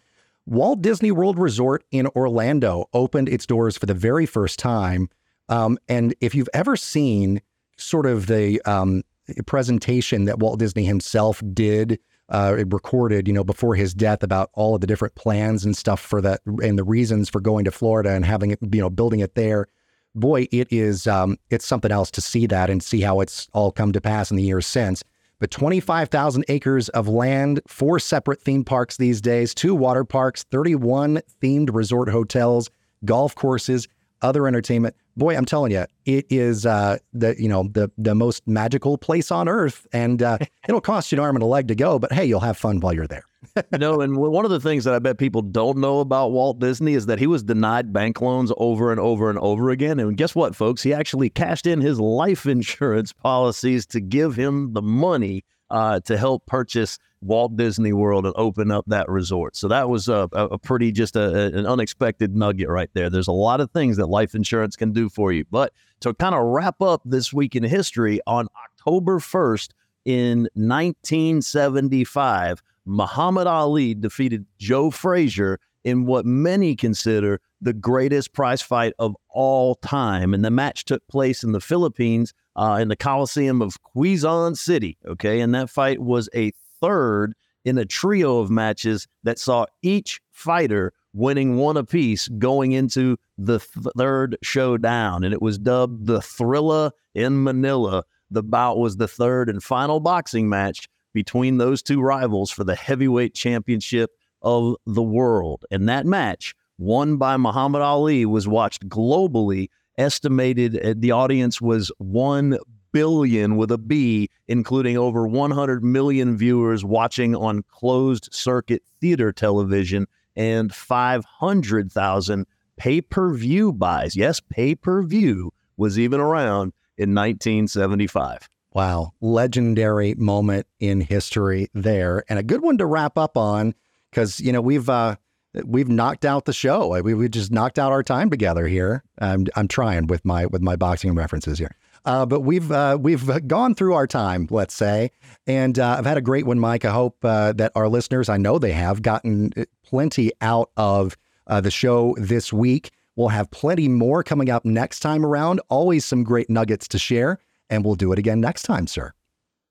[0.46, 5.10] Walt Disney World Resort in Orlando opened its doors for the very first time.
[5.50, 7.42] Um, and if you've ever seen
[7.78, 9.04] sort of the um,
[9.46, 12.00] presentation that Walt Disney himself did,
[12.30, 16.00] uh, recorded, you know, before his death about all of the different plans and stuff
[16.00, 19.20] for that and the reasons for going to Florida and having it, you know, building
[19.20, 19.68] it there.
[20.16, 23.72] Boy, it is, um, it's something else to see that and see how it's all
[23.72, 25.04] come to pass in the years since
[25.40, 31.22] but 25,000 acres of land, four separate theme parks these days, two water parks, 31
[31.42, 32.70] themed resort hotels,
[33.04, 33.88] golf courses,
[34.22, 34.96] other entertainment.
[35.18, 39.32] Boy, I'm telling you, it is uh, the you know the the most magical place
[39.32, 40.38] on earth, and uh,
[40.68, 42.82] it'll cost you an arm and a leg to go, but hey, you'll have fun
[42.82, 43.24] while you're there.
[43.72, 46.60] you know, and one of the things that I bet people don't know about Walt
[46.60, 50.00] Disney is that he was denied bank loans over and over and over again.
[50.00, 50.84] And guess what, folks?
[50.84, 56.18] He actually cashed in his life insurance policies to give him the money uh, to
[56.18, 59.56] help purchase Walt Disney World and open up that resort.
[59.56, 63.10] So that was a, a pretty just a, an unexpected nugget right there.
[63.10, 65.46] There's a lot of things that life insurance can do for you.
[65.50, 69.70] But to kind of wrap up this week in history, on October 1st
[70.06, 78.94] in 1975, Muhammad Ali defeated Joe Frazier in what many consider the greatest prize fight
[79.00, 80.34] of all time.
[80.34, 84.98] And the match took place in the Philippines uh, in the Coliseum of Quezon City.
[85.06, 85.40] Okay.
[85.40, 90.92] And that fight was a third in a trio of matches that saw each fighter
[91.14, 95.24] winning one apiece going into the th- third showdown.
[95.24, 98.04] And it was dubbed the Thrilla in Manila.
[98.32, 102.76] The bout was the third and final boxing match between those two rivals for the
[102.76, 104.12] heavyweight championship
[104.46, 105.66] of the world.
[105.72, 109.70] And that match, won by Muhammad Ali, was watched globally.
[109.98, 112.58] Estimated uh, the audience was 1
[112.94, 120.08] billion with a B, including over 100 million viewers watching on closed circuit theater television
[120.36, 122.46] and 500,000
[122.78, 124.16] pay per view buys.
[124.16, 128.50] Yes, pay per view was even around in 1975.
[128.74, 133.74] Wow, legendary moment in history there, and a good one to wrap up on
[134.16, 135.18] because you know we've uh,
[135.66, 137.02] we've knocked out the show.
[137.02, 139.04] We we just knocked out our time together here.
[139.20, 141.76] I'm I'm trying with my with my boxing references here.
[142.06, 145.12] Uh, but we've uh, we've gone through our time, let's say,
[145.48, 146.86] and uh, I've had a great one, Mike.
[146.86, 149.52] I hope uh, that our listeners, I know they have, gotten
[149.84, 152.92] plenty out of uh, the show this week.
[153.16, 155.62] We'll have plenty more coming up next time around.
[155.70, 157.40] Always some great nuggets to share
[157.70, 159.14] and we'll do it again next time, sir.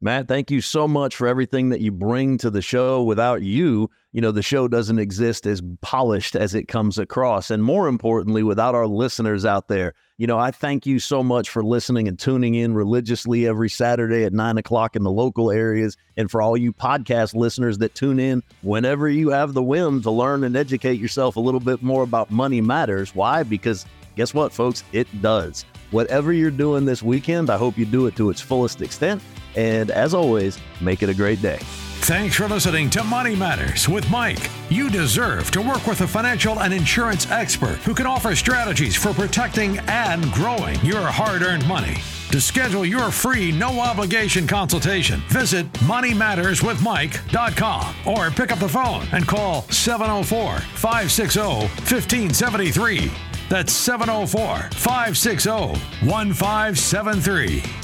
[0.00, 3.02] Matt, thank you so much for everything that you bring to the show.
[3.02, 7.50] Without you, you know, the show doesn't exist as polished as it comes across.
[7.50, 11.48] And more importantly, without our listeners out there, you know, I thank you so much
[11.48, 15.96] for listening and tuning in religiously every Saturday at nine o'clock in the local areas.
[16.18, 20.10] And for all you podcast listeners that tune in whenever you have the whim to
[20.10, 23.14] learn and educate yourself a little bit more about money matters.
[23.14, 23.42] Why?
[23.42, 23.86] Because
[24.16, 24.84] guess what, folks?
[24.92, 25.64] It does.
[25.92, 29.22] Whatever you're doing this weekend, I hope you do it to its fullest extent.
[29.56, 31.58] And as always, make it a great day.
[32.04, 34.50] Thanks for listening to Money Matters with Mike.
[34.68, 39.14] You deserve to work with a financial and insurance expert who can offer strategies for
[39.14, 41.96] protecting and growing your hard earned money.
[42.30, 49.26] To schedule your free, no obligation consultation, visit moneymatterswithmike.com or pick up the phone and
[49.26, 53.10] call 704 560 1573.
[53.48, 55.50] That's 704 560
[56.06, 57.83] 1573.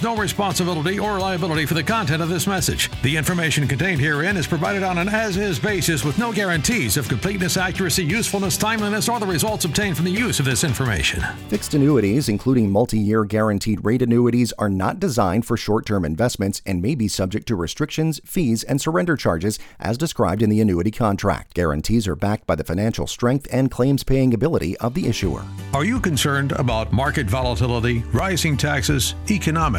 [0.01, 2.89] assumes no responsibility or liability for the content of this message.
[3.01, 7.07] The information contained herein is provided on an as is basis with no guarantees of
[7.07, 11.21] completeness, accuracy, usefulness, timeliness, or the results obtained from the use of this information.
[11.49, 16.61] Fixed annuities, including multi year guaranteed rate annuities, are not designed for short term investments
[16.65, 20.91] and may be subject to restrictions, fees, and surrender charges as described in the annuity
[20.91, 21.53] contract.
[21.53, 25.43] Guarantees are backed by the financial strength and claims paying ability of the issuer.
[25.73, 29.15] Are you concerned about market volatility, rising taxes,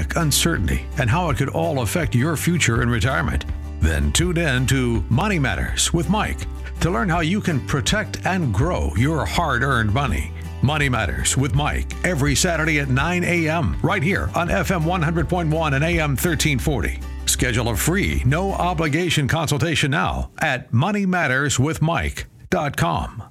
[0.03, 3.45] economic uncertainty, and how it could all affect your future in retirement?
[3.81, 6.41] Then tune in to Money Matters with Mike
[6.81, 10.33] to learn how you can protect and grow your hard earned money.
[10.63, 13.77] Money Matters with Mike every Saturday at 9 a.m.
[13.83, 16.99] right here on FM 100.1 and AM 1340.
[17.27, 23.19] Schedule a free, no obligation consultation now at moneymatterswithmike.com.